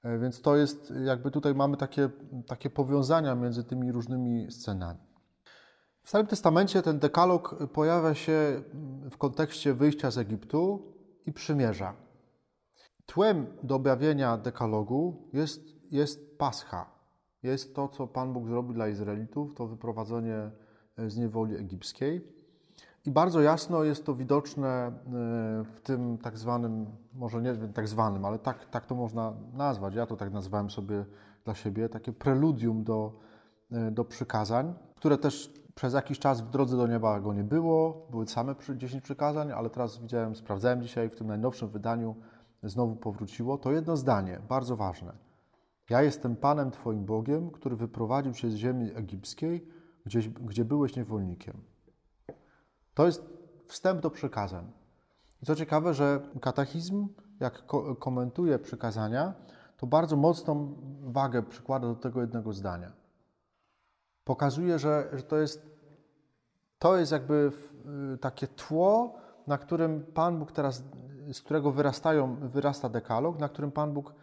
E, 0.04 0.20
więc 0.20 0.42
to 0.42 0.56
jest, 0.56 0.94
jakby 1.06 1.32
tutaj 1.32 1.56
mamy 1.56 1.78
takie, 1.78 2.10
takie 2.48 2.70
powiązania 2.70 3.36
między 3.36 3.64
tymi 3.64 3.92
różnymi 3.92 4.52
scenami. 4.52 5.00
W 6.04 6.10
Starym 6.10 6.28
Testamencie 6.28 6.82
ten 6.82 7.00
dekalog 7.00 7.68
pojawia 7.74 8.16
się 8.16 8.62
w 9.12 9.18
kontekście 9.18 9.74
wyjścia 9.74 10.12
z 10.12 10.18
Egiptu 10.18 10.94
i 11.26 11.34
przymierza. 11.34 11.94
Tłem 13.06 13.48
do 13.64 13.76
objawienia 13.76 14.38
dekalogu 14.38 15.30
jest, 15.34 15.62
jest 15.92 16.38
Pascha. 16.38 16.94
Jest 17.44 17.76
to, 17.76 17.88
co 17.88 18.08
Pan 18.08 18.34
Bóg 18.34 18.48
zrobił 18.48 18.74
dla 18.74 18.88
Izraelitów, 18.88 19.54
to 19.56 19.68
wyprowadzenie 19.68 20.52
z 20.98 21.18
niewoli 21.18 21.56
egipskiej. 21.56 22.33
I 23.06 23.12
bardzo 23.12 23.42
jasno 23.42 23.84
jest 23.84 24.06
to 24.06 24.16
widoczne 24.16 24.68
e, 24.68 24.92
w 25.64 25.82
tym 25.84 26.18
tak 26.18 26.38
zwanym, 26.38 26.86
może 27.14 27.42
nie 27.42 27.56
tak 27.56 27.88
zwanym, 27.88 28.26
ale 28.26 28.40
tak, 28.40 28.66
tak 28.66 28.86
to 28.86 28.96
można 28.96 29.34
nazwać. 29.54 29.96
Ja 29.96 30.06
to 30.06 30.16
tak 30.16 30.34
nazwałem 30.34 30.70
sobie 30.70 31.06
dla 31.46 31.56
siebie, 31.56 31.90
takie 31.90 32.14
preludium 32.14 32.84
do, 32.84 33.20
e, 33.72 33.92
do 33.92 34.06
przykazań, 34.06 34.74
które 34.96 35.18
też 35.18 35.54
przez 35.76 35.94
jakiś 35.94 36.20
czas 36.20 36.42
w 36.42 36.50
drodze 36.50 36.78
do 36.78 36.88
nieba 36.88 37.20
go 37.20 37.34
nie 37.34 37.44
było. 37.44 38.08
Były 38.12 38.28
same 38.28 38.56
10 38.76 39.04
przykazań, 39.04 39.52
ale 39.52 39.70
teraz 39.70 40.00
widziałem, 40.00 40.36
sprawdzałem 40.36 40.82
dzisiaj 40.82 41.10
w 41.10 41.16
tym 41.16 41.28
najnowszym 41.28 41.70
wydaniu, 41.70 42.16
znowu 42.64 42.96
powróciło. 42.96 43.58
To 43.58 43.72
jedno 43.72 43.98
zdanie, 43.98 44.40
bardzo 44.50 44.76
ważne. 44.76 45.14
Ja 45.90 46.02
jestem 46.02 46.36
Panem 46.36 46.72
Twoim 46.72 47.06
Bogiem, 47.06 47.52
który 47.52 47.76
wyprowadził 47.76 48.34
cię 48.34 48.50
z 48.50 48.56
ziemi 48.56 48.92
egipskiej, 48.96 49.68
gdzie, 50.06 50.20
gdzie 50.22 50.66
byłeś 50.66 50.96
niewolnikiem. 50.96 51.73
To 52.94 53.06
jest 53.06 53.24
wstęp 53.68 54.02
do 54.02 54.10
przykazań. 54.10 54.72
I 55.42 55.46
co 55.46 55.56
ciekawe, 55.56 55.94
że 55.94 56.22
katechizm, 56.42 57.08
jak 57.40 57.66
ko 57.66 57.96
komentuje 57.96 58.60
przykazania, 58.60 59.34
to 59.78 59.88
bardzo 59.88 60.16
mocną 60.16 60.76
wagę 61.02 61.44
przykłada 61.44 61.88
do 61.88 61.96
tego 61.96 62.22
jednego 62.22 62.54
zdania. 62.54 62.92
Pokazuje, 64.24 64.80
że, 64.80 65.10
że 65.14 65.24
to, 65.24 65.38
jest, 65.38 65.66
to 66.80 66.98
jest 66.98 67.12
jakby 67.12 67.52
y, 68.14 68.18
takie 68.18 68.48
tło, 68.48 69.16
na 69.48 69.58
którym 69.58 70.06
Pan 70.14 70.40
Bóg 70.40 70.52
teraz, 70.52 70.84
z 71.34 71.42
którego 71.42 71.72
wyrastają, 71.72 72.36
wyrasta 72.36 72.90
dekalog, 72.90 73.40
na 73.40 73.50
którym 73.50 73.72
Pan 73.72 73.94
Bóg 73.94 74.14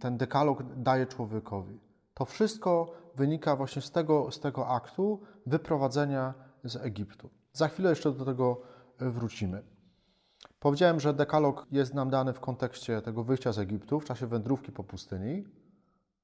ten 0.00 0.16
dekalog 0.16 0.62
daje 0.76 1.06
człowiekowi. 1.06 1.80
To 2.14 2.24
wszystko 2.24 2.92
wynika 3.16 3.56
właśnie 3.56 3.82
z 3.82 3.90
tego, 3.90 4.30
z 4.30 4.40
tego 4.40 4.68
aktu 4.68 5.20
wyprowadzenia 5.46 6.34
z 6.64 6.76
Egiptu. 6.76 7.30
Za 7.52 7.68
chwilę 7.68 7.90
jeszcze 7.90 8.12
do 8.12 8.24
tego 8.24 8.60
wrócimy. 8.98 9.62
Powiedziałem, 10.60 11.00
że 11.00 11.14
dekalog 11.14 11.66
jest 11.70 11.94
nam 11.94 12.10
dany 12.10 12.32
w 12.32 12.40
kontekście 12.40 13.02
tego 13.02 13.24
wyjścia 13.24 13.52
z 13.52 13.58
Egiptu 13.58 14.00
w 14.00 14.04
czasie 14.04 14.26
wędrówki 14.26 14.72
po 14.72 14.84
pustyni. 14.84 15.44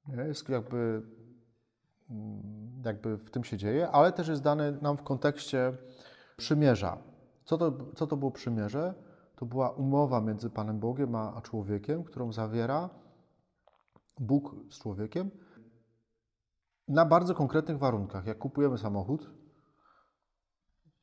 Jest 0.09 0.49
jakby, 0.49 1.03
mm, 2.11 2.83
jakby 2.85 3.17
w 3.17 3.31
tym 3.31 3.45
się 3.45 3.57
dzieje, 3.57 3.91
ale 3.91 4.13
też 4.13 4.29
jest 4.29 4.43
dany 4.43 4.79
nam 4.83 4.97
w 4.97 5.03
kontekście 5.03 5.73
przymierza. 6.37 6.99
Co 7.45 7.59
to, 7.59 7.73
co 7.95 8.07
to 8.07 8.17
było 8.17 8.31
przymierze? 8.31 8.95
To 9.37 9.47
była 9.47 9.71
umowa 9.71 10.21
między 10.21 10.51
Panem 10.51 10.81
Bogiem 10.81 11.15
a, 11.15 11.35
a 11.35 11.41
człowiekiem, 11.41 12.05
którą 12.05 12.33
zawiera 12.33 12.91
Bóg 14.21 14.55
z 14.71 14.79
człowiekiem 14.79 15.31
na 16.89 17.05
bardzo 17.05 17.35
konkretnych 17.35 17.79
warunkach. 17.79 18.27
Jak 18.27 18.39
kupujemy 18.39 18.79
samochód, 18.79 19.31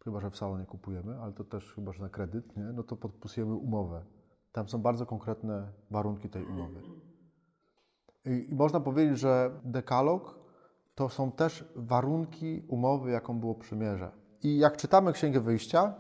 chyba 0.06 0.20
że 0.20 0.30
w 0.30 0.38
salonie 0.38 0.66
kupujemy, 0.66 1.20
ale 1.22 1.34
to 1.34 1.44
też 1.44 1.74
chyba 1.74 1.92
że 1.92 2.02
na 2.02 2.10
kredyt, 2.10 2.58
nie? 2.58 2.64
no 2.64 2.84
to 2.84 2.96
podpisujemy 2.96 3.56
umowę. 3.56 4.06
Tam 4.52 4.70
są 4.70 4.82
bardzo 4.82 5.06
konkretne 5.06 5.72
warunki 5.92 6.30
tej 6.30 6.46
umowy. 6.46 6.82
I, 8.26 8.48
I, 8.52 8.56
można 8.56 8.80
powiedzieć, 8.80 9.20
że 9.20 9.52
dekalog 9.64 10.40
to 10.96 11.10
są 11.10 11.32
też 11.32 11.66
warunki 11.76 12.66
umowy, 12.68 13.12
jaką 13.12 13.40
było 13.40 13.56
przymierze. 13.56 14.12
I 14.44 14.58
jak 14.58 14.78
czytamy 14.78 15.14
Księgę 15.14 15.40
Wyjścia, 15.40 15.94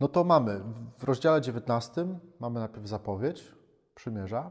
no 0.00 0.08
to 0.08 0.24
mamy 0.24 0.60
w 0.98 1.04
rozdziale 1.04 1.40
19 1.40 2.06
mamy 2.40 2.60
najpierw 2.60 2.86
zapowiedź 2.86 3.54
przymierza, 3.94 4.50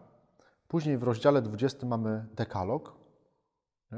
później 0.67 0.97
w 0.97 1.03
rozdziale 1.03 1.41
20 1.41 1.87
mamy 1.87 2.27
dekalog. 2.35 2.95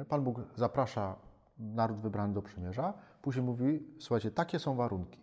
Pan 0.10 0.24
Bóg 0.24 0.40
zaprasza 0.56 1.16
naród 1.58 2.00
wybrany 2.00 2.34
do 2.34 2.42
przymierza, 2.42 2.94
później 3.26 3.46
mówi, 3.46 3.84
słuchajcie, 4.00 4.32
takie 4.32 4.60
są 4.60 4.76
warunki. 4.76 5.20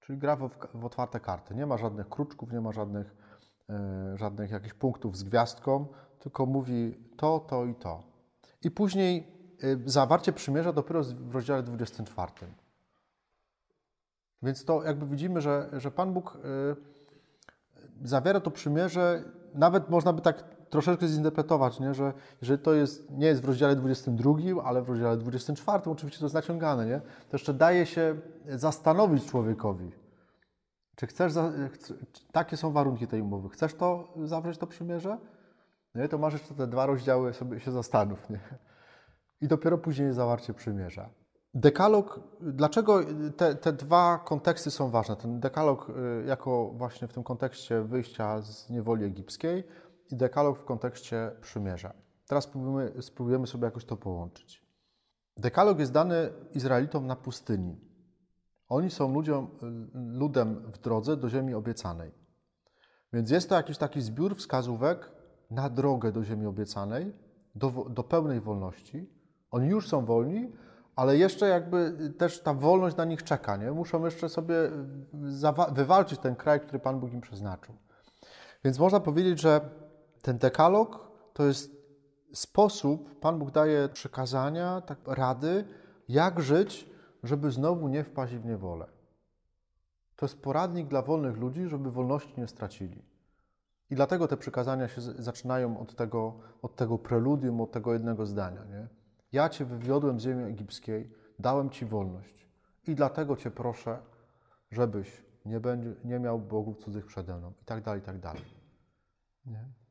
Czyli 0.00 0.18
gra 0.18 0.36
w, 0.36 0.50
w 0.74 0.84
otwarte 0.84 1.20
karty. 1.20 1.54
Nie 1.54 1.66
ma 1.66 1.76
żadnych 1.76 2.08
kruczków, 2.08 2.52
nie 2.52 2.60
ma 2.60 2.72
żadnych, 2.72 3.14
e, 3.70 4.16
żadnych 4.16 4.50
jakichś 4.50 4.74
punktów 4.74 5.16
z 5.16 5.22
gwiazdką, 5.22 5.86
tylko 6.18 6.46
mówi 6.46 6.98
to, 7.16 7.40
to 7.40 7.64
i 7.64 7.74
to. 7.74 8.02
I 8.62 8.70
później 8.70 9.26
e, 9.62 9.90
zawarcie 9.90 10.32
przymierza 10.32 10.72
dopiero 10.72 11.02
w 11.02 11.34
rozdziale 11.34 11.62
24. 11.62 12.32
Więc 14.42 14.64
to 14.64 14.82
jakby 14.82 15.06
widzimy, 15.06 15.40
że, 15.40 15.70
że 15.72 15.90
Pan 15.90 16.12
Bóg 16.12 16.36
y, 16.36 18.08
zawiera 18.08 18.40
to 18.40 18.50
przymierze, 18.50 19.24
nawet 19.54 19.90
można 19.90 20.12
by 20.12 20.22
tak 20.22 20.51
troszeczkę 20.72 21.08
zinterpretować, 21.08 21.80
nie? 21.80 21.94
że 21.94 22.12
jeżeli 22.42 22.62
to 22.62 22.74
jest, 22.74 23.10
nie 23.10 23.26
jest 23.26 23.42
w 23.42 23.44
rozdziale 23.44 23.76
22, 23.76 24.32
ale 24.64 24.82
w 24.82 24.88
rozdziale 24.88 25.16
24, 25.16 25.82
oczywiście 25.86 26.18
to 26.18 26.24
jest 26.24 26.34
naciągane, 26.34 26.86
nie? 26.86 27.00
to 27.00 27.32
jeszcze 27.32 27.54
daje 27.54 27.86
się 27.86 28.16
zastanowić 28.48 29.26
człowiekowi, 29.26 29.92
czy 30.96 31.06
chcesz, 31.06 31.32
za, 31.32 31.52
czy, 31.86 32.22
takie 32.32 32.56
są 32.56 32.72
warunki 32.72 33.06
tej 33.06 33.22
umowy, 33.22 33.48
chcesz 33.48 33.74
to 33.74 34.14
zawrzeć 34.24 34.58
to 34.58 34.66
przymierze? 34.66 35.18
Nie? 35.94 36.08
To 36.08 36.18
masz 36.18 36.32
jeszcze 36.32 36.54
te 36.54 36.66
dwa 36.66 36.86
rozdziały, 36.86 37.32
sobie 37.32 37.60
się 37.60 37.70
zastanów. 37.70 38.30
Nie? 38.30 38.40
I 39.40 39.48
dopiero 39.48 39.78
później 39.78 40.06
jest 40.06 40.16
zawarcie 40.16 40.54
przymierza. 40.54 41.10
Dekalog, 41.54 42.20
dlaczego 42.40 43.00
te, 43.36 43.54
te 43.54 43.72
dwa 43.72 44.18
konteksty 44.24 44.70
są 44.70 44.90
ważne? 44.90 45.16
Ten 45.16 45.40
dekalog 45.40 45.90
y, 45.90 46.24
jako 46.26 46.72
właśnie 46.74 47.08
w 47.08 47.12
tym 47.12 47.22
kontekście 47.22 47.82
wyjścia 47.82 48.42
z 48.42 48.70
niewoli 48.70 49.04
egipskiej 49.04 49.64
i 50.10 50.16
dekalog 50.16 50.58
w 50.58 50.64
kontekście 50.64 51.30
przymierza. 51.40 51.92
Teraz 52.26 52.44
spróbujemy, 52.44 53.02
spróbujemy 53.02 53.46
sobie 53.46 53.64
jakoś 53.64 53.84
to 53.84 53.96
połączyć. 53.96 54.62
Dekalog 55.36 55.78
jest 55.78 55.92
dany 55.92 56.30
Izraelitom 56.54 57.06
na 57.06 57.16
pustyni. 57.16 57.80
Oni 58.68 58.90
są 58.90 59.14
ludziom, 59.14 59.50
ludem 59.94 60.72
w 60.72 60.78
drodze 60.78 61.16
do 61.16 61.28
ziemi 61.28 61.54
obiecanej. 61.54 62.10
Więc 63.12 63.30
jest 63.30 63.48
to 63.48 63.54
jakiś 63.54 63.78
taki 63.78 64.00
zbiór 64.00 64.36
wskazówek 64.36 65.12
na 65.50 65.70
drogę 65.70 66.12
do 66.12 66.24
ziemi 66.24 66.46
obiecanej, 66.46 67.12
do, 67.54 67.70
do 67.90 68.02
pełnej 68.02 68.40
wolności. 68.40 69.10
Oni 69.50 69.68
już 69.68 69.88
są 69.88 70.04
wolni, 70.04 70.52
ale 70.96 71.16
jeszcze 71.16 71.48
jakby 71.48 72.12
też 72.18 72.40
ta 72.40 72.54
wolność 72.54 72.96
na 72.96 73.04
nich 73.04 73.22
czeka, 73.22 73.56
nie? 73.56 73.72
Muszą 73.72 74.04
jeszcze 74.04 74.28
sobie 74.28 74.54
wywalczyć 75.72 76.18
ten 76.18 76.36
kraj, 76.36 76.60
który 76.60 76.78
Pan 76.78 77.00
Bóg 77.00 77.12
im 77.12 77.20
przeznaczył. 77.20 77.74
Więc 78.64 78.78
można 78.78 79.00
powiedzieć, 79.00 79.40
że 79.40 79.60
ten 80.22 80.38
dekalog 80.38 81.10
to 81.32 81.44
jest 81.44 81.82
sposób, 82.32 83.20
Pan 83.20 83.38
Bóg 83.38 83.50
daje 83.50 83.88
przekazania, 83.88 84.80
tak, 84.80 84.98
rady, 85.06 85.64
jak 86.08 86.40
żyć, 86.40 86.90
żeby 87.22 87.50
znowu 87.50 87.88
nie 87.88 88.04
wpaść 88.04 88.34
w 88.34 88.44
niewolę. 88.44 88.86
To 90.16 90.26
jest 90.26 90.42
poradnik 90.42 90.88
dla 90.88 91.02
wolnych 91.02 91.36
ludzi, 91.36 91.68
żeby 91.68 91.90
wolności 91.90 92.40
nie 92.40 92.48
stracili. 92.48 93.02
I 93.90 93.94
dlatego 93.94 94.28
te 94.28 94.36
przykazania 94.36 94.88
się 94.88 95.00
zaczynają 95.00 95.80
od 95.80 95.94
tego, 95.94 96.38
od 96.62 96.76
tego 96.76 96.98
preludium, 96.98 97.60
od 97.60 97.72
tego 97.72 97.92
jednego 97.92 98.26
zdania. 98.26 98.64
Nie? 98.64 98.88
Ja 99.32 99.48
Cię 99.48 99.64
wywiodłem 99.64 100.20
z 100.20 100.22
ziemi 100.22 100.44
egipskiej, 100.44 101.10
dałem 101.38 101.70
Ci 101.70 101.86
wolność 101.86 102.48
i 102.86 102.94
dlatego 102.94 103.36
Cię 103.36 103.50
proszę, 103.50 103.98
żebyś 104.70 105.24
nie, 105.44 105.60
będzie, 105.60 105.94
nie 106.04 106.18
miał 106.18 106.38
bogów 106.38 106.78
cudzych 106.78 107.06
przede 107.06 107.36
mną 107.36 107.52
i 107.62 107.64
tak 107.64 107.82
dalej, 107.82 108.00
i 108.00 108.04
tak 108.04 108.18
dalej. 108.18 108.44
Nie? 109.46 109.81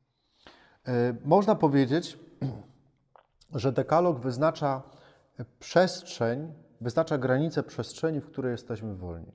E, 0.88 1.14
można 1.24 1.54
powiedzieć, 1.54 2.18
że 3.54 3.72
dekalog 3.72 4.20
wyznacza 4.20 4.82
przestrzeń, 5.58 6.52
wyznacza 6.80 7.18
granicę 7.18 7.62
przestrzeni, 7.62 8.20
w 8.20 8.26
której 8.26 8.52
jesteśmy 8.52 8.94
wolni. 8.94 9.32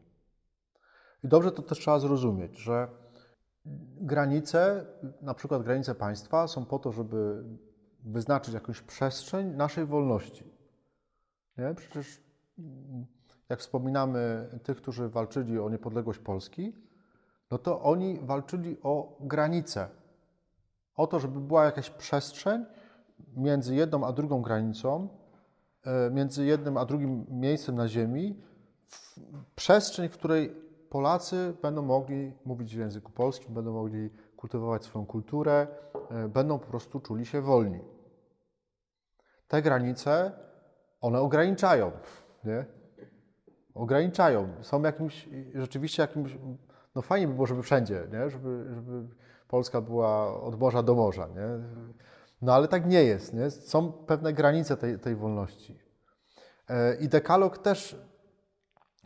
I 1.24 1.28
dobrze 1.28 1.52
to 1.52 1.62
też 1.62 1.80
trzeba 1.80 2.00
zrozumieć, 2.00 2.58
że 2.58 2.88
granice, 4.02 4.86
na 5.22 5.34
przykład 5.34 5.64
granice 5.64 5.96
państwa, 5.96 6.48
są 6.48 6.66
po 6.66 6.80
to, 6.80 6.92
żeby 6.92 7.44
wyznaczyć 8.04 8.54
jakąś 8.54 8.82
przestrzeń 8.82 9.56
naszej 9.56 9.86
wolności. 9.86 10.44
Nie? 11.58 11.74
Przecież 11.76 12.22
mm, 12.60 13.06
jak 13.50 13.60
wspominamy 13.60 14.50
tych, 14.64 14.78
którzy 14.78 15.10
walczyli 15.10 15.60
o 15.60 15.70
niepodległość 15.70 16.20
Polski, 16.20 16.74
no 17.52 17.58
to 17.58 17.82
oni 17.82 18.20
walczyli 18.20 18.78
o 18.84 19.18
granice. 19.20 19.90
O 20.98 21.08
to, 21.08 21.20
żeby 21.20 21.40
była 21.40 21.66
jakaś 21.66 21.90
przestrzeń 21.90 22.66
między 23.36 23.76
jedną 23.76 24.08
a 24.08 24.14
drugą 24.14 24.42
granicą, 24.42 25.10
e, 25.86 26.12
między 26.12 26.46
jednym 26.46 26.78
a 26.78 26.86
drugim 26.86 27.26
miejscem 27.30 27.76
na 27.76 27.88
ziemi, 27.88 28.42
przestrzeń, 29.56 30.10
w 30.10 30.14
której 30.14 30.56
Polacy 30.90 31.54
będą 31.62 31.82
mogli 31.82 32.34
mówić 32.46 32.76
w 32.76 32.80
języku 32.80 33.12
polskim, 33.12 33.54
będą 33.54 33.74
mogli 33.74 34.10
kultywować 34.38 34.84
swoją 34.84 35.06
kulturę, 35.06 35.68
e, 36.12 36.28
będą 36.28 36.60
po 36.60 36.68
prostu 36.68 37.00
czuli 37.00 37.26
się 37.26 37.42
wolni 37.42 37.80
te 39.48 39.62
granice, 39.62 40.32
one 41.02 41.20
ograniczają, 41.20 41.92
nie? 42.44 42.66
Ograniczają. 43.74 44.48
Są 44.62 44.82
jakimś, 44.82 45.30
rzeczywiście 45.56 46.02
jakimś, 46.02 46.38
no 46.96 47.02
fajnie 47.02 47.28
by 47.28 47.34
było, 47.34 47.48
żeby 47.48 47.64
wszędzie, 47.64 48.08
nie? 48.12 48.30
Żeby, 48.30 48.66
żeby 48.76 49.08
Polska 49.48 49.82
była 49.82 50.42
od 50.42 50.60
morza 50.60 50.84
do 50.84 50.96
morza, 50.96 51.28
nie? 51.28 51.48
No 52.42 52.54
ale 52.54 52.68
tak 52.68 52.86
nie 52.86 53.04
jest, 53.04 53.34
nie? 53.34 53.52
Są 53.52 53.92
pewne 53.92 54.34
granice 54.34 54.78
tej, 54.78 55.00
tej 55.00 55.16
wolności. 55.16 55.80
E, 56.70 56.96
I 56.96 57.10
dekalog 57.10 57.58
też 57.58 58.02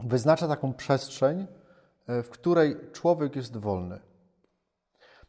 wyznacza 0.03 0.47
taką 0.47 0.73
przestrzeń, 0.73 1.47
e, 2.07 2.23
w 2.23 2.29
której 2.29 2.91
człowiek 2.91 3.35
jest 3.35 3.57
wolny. 3.57 3.99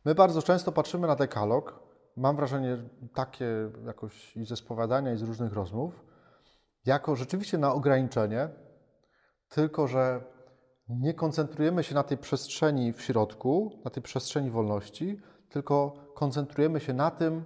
My 0.05 0.15
bardzo 0.15 0.43
często 0.43 0.73
patrzymy 0.73 1.07
na 1.07 1.17
dekalog 1.17 1.83
mam 2.17 2.37
wrażenie, 2.37 2.79
takie 3.15 3.71
jakoś 3.87 4.37
i 4.37 4.47
ze 4.47 4.57
spowiadania, 4.57 5.13
i 5.13 5.17
z 5.17 5.23
różnych 5.23 5.53
rozmów, 5.53 6.05
jako 6.87 7.17
rzeczywiście 7.17 7.59
na 7.59 7.73
ograniczenie, 7.73 8.49
tylko 9.49 9.87
że 9.87 10.32
nie 11.01 11.15
koncentrujemy 11.15 11.83
się 11.83 11.95
na 11.95 12.03
tej 12.03 12.19
przestrzeni 12.19 12.93
w 12.93 13.03
środku, 13.03 13.81
na 13.85 13.91
tej 13.91 14.03
przestrzeni 14.03 14.51
wolności, 14.51 15.21
tylko 15.49 15.95
koncentrujemy 16.15 16.81
się 16.81 16.93
na 16.93 17.11
tym, 17.11 17.45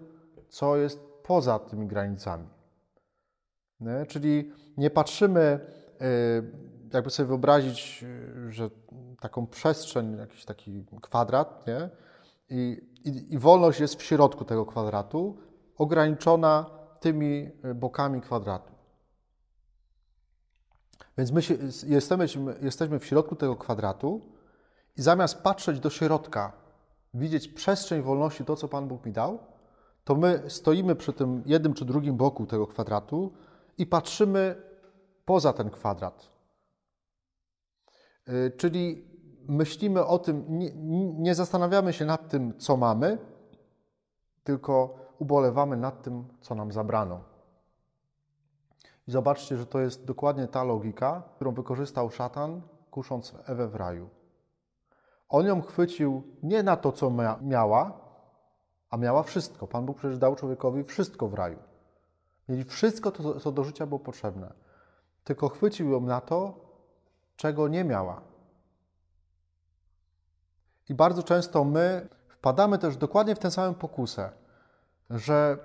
co 0.49 0.77
jest 0.77 1.01
poza 1.23 1.59
tymi 1.59 1.87
granicami. 1.87 2.49
Nie? 3.81 4.07
Czyli 4.07 4.53
nie 4.77 4.91
patrzymy, 4.91 5.61
y, 6.91 6.93
jakby 6.93 7.11
sobie 7.11 7.27
wyobrazić, 7.27 8.05
y, 8.49 8.53
że 8.53 8.71
taką 9.21 9.47
przestrzeń, 9.47 10.17
jakiś 10.17 10.45
taki 10.45 10.85
kwadrat, 11.03 11.67
nie? 11.67 11.91
I, 12.51 12.81
i, 13.05 13.35
I 13.35 13.39
wolność 13.39 13.81
jest 13.81 13.95
w 13.95 14.03
środku 14.03 14.45
tego 14.45 14.67
kwadratu, 14.67 15.37
ograniczona 15.79 16.71
tymi 17.01 17.51
bokami 17.75 18.21
kwadratu. 18.21 18.76
Więc 21.19 21.33
my 21.33 21.43
się, 21.43 21.55
jesteśmy, 21.87 22.59
jesteśmy 22.63 22.99
w 22.99 23.05
środku 23.05 23.37
tego 23.37 23.57
kwadratu 23.57 24.21
i 24.97 25.03
zamiast 25.03 25.43
patrzeć 25.43 25.81
do 25.81 25.91
środka, 25.91 26.53
widzieć 27.15 27.49
przestrzeń 27.49 28.03
wolności, 28.03 28.45
to 28.45 28.57
co 28.57 28.69
Pan 28.69 28.89
Bóg 28.89 29.07
mi 29.07 29.13
dał, 29.13 29.39
to 30.05 30.15
my 30.15 30.43
stoimy 30.49 30.95
przy 30.95 31.13
tym 31.13 31.43
jednym 31.47 31.75
czy 31.75 31.85
drugim 31.85 32.17
boku 32.17 32.47
tego 32.47 32.67
kwadratu 32.67 33.33
i 33.79 33.87
patrzymy 33.87 34.63
poza 35.25 35.53
ten 35.53 35.71
kwadrat. 35.71 36.31
Y, 38.29 38.53
czyli 38.57 39.05
myślimy 39.49 40.05
o 40.05 40.19
tym, 40.19 40.45
nie, 40.49 40.71
nie 41.19 41.35
zastanawiamy 41.35 41.93
się 41.93 42.05
nad 42.05 42.29
tym, 42.29 42.59
co 42.59 42.77
mamy, 42.77 43.19
tylko 44.45 44.99
ubolewamy 45.19 45.77
nad 45.77 46.03
tym, 46.03 46.25
co 46.41 46.55
nam 46.55 46.73
zabrano. 46.73 47.36
I 49.09 49.11
zobaczcie, 49.11 49.57
że 49.57 49.67
to 49.67 49.81
jest 49.81 50.05
dokładnie 50.05 50.49
ta 50.49 50.65
logika, 50.65 51.23
którą 51.35 51.55
wykorzystał 51.55 52.11
szatan, 52.11 52.63
kusząc 52.91 53.35
Ewę 53.45 53.69
w 53.69 53.75
raju. 53.75 54.09
On 55.29 55.47
ją 55.47 55.63
chwycił 55.63 56.23
nie 56.43 56.63
na 56.63 56.77
to, 56.77 56.93
co 56.93 57.13
miała, 57.41 58.01
a 58.91 58.97
miała 58.97 59.23
wszystko. 59.23 59.67
Pan 59.67 59.87
Bóg 59.87 59.99
przecież 59.99 60.19
dał 60.19 60.37
człowiekowi 60.37 60.85
wszystko 60.85 61.29
w 61.29 61.35
raju. 61.35 61.59
Mieli 62.49 62.65
wszystko, 62.65 63.11
to, 63.11 63.41
co 63.41 63.53
do 63.53 63.65
życia 63.65 63.87
było 63.87 63.99
potrzebne. 63.99 64.53
Tylko 65.25 65.49
chwycił 65.49 65.91
ją 65.91 66.01
na 66.01 66.21
to, 66.21 66.55
czego 67.37 67.69
nie 67.69 67.85
miała. 67.85 68.23
I 70.89 70.95
bardzo 70.95 71.23
często 71.23 71.65
my 71.65 72.09
wpadamy 72.29 72.79
też 72.79 72.97
dokładnie 72.97 73.35
w 73.35 73.39
tę 73.39 73.51
samą 73.51 73.75
pokusę, 73.75 74.33
że 75.11 75.59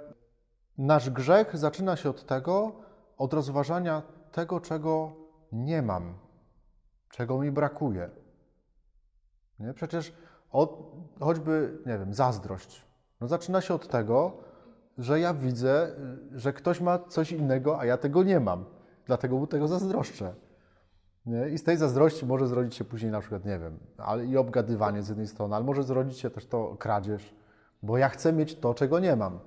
nasz 0.77 1.09
grzech 1.09 1.57
zaczyna 1.57 1.95
się 1.95 2.09
od 2.09 2.25
tego, 2.25 2.80
od 3.21 3.33
rozważania 3.33 4.01
tego, 4.31 4.59
czego 4.59 5.11
nie 5.51 5.81
mam, 5.81 6.13
czego 7.09 7.39
mi 7.39 7.51
brakuje. 7.51 8.09
Nie? 9.59 9.73
Przecież 9.73 10.13
od, 10.51 10.91
choćby, 11.19 11.77
nie 11.85 11.99
wiem, 11.99 12.13
zazdrość. 12.13 12.85
No 13.21 13.27
zaczyna 13.27 13.61
się 13.61 13.73
od 13.73 13.87
tego, 13.87 14.37
że 14.97 15.19
ja 15.19 15.33
widzę, 15.33 15.95
że 16.31 16.53
ktoś 16.53 16.81
ma 16.81 16.99
coś 16.99 17.31
innego, 17.31 17.79
a 17.79 17.85
ja 17.85 17.97
tego 17.97 18.23
nie 18.23 18.39
mam. 18.39 18.65
Dlatego 19.05 19.37
mu 19.37 19.47
tego 19.47 19.67
zazdroszczę. 19.67 20.33
Nie? 21.25 21.49
I 21.49 21.57
z 21.57 21.63
tej 21.63 21.77
zazdrości 21.77 22.25
może 22.25 22.47
zrodzić 22.47 22.75
się 22.75 22.83
później 22.83 23.11
na 23.11 23.19
przykład, 23.19 23.45
nie 23.45 23.59
wiem, 23.59 23.79
ale 23.97 24.25
i 24.25 24.37
obgadywanie 24.37 25.03
z 25.03 25.09
jednej 25.09 25.27
strony, 25.27 25.55
ale 25.55 25.65
może 25.65 25.83
zrodzić 25.83 26.19
się 26.19 26.29
też 26.29 26.45
to 26.45 26.75
kradzież, 26.79 27.35
bo 27.83 27.97
ja 27.97 28.09
chcę 28.09 28.33
mieć 28.33 28.55
to, 28.55 28.73
czego 28.73 28.99
nie 28.99 29.15
mam. 29.15 29.39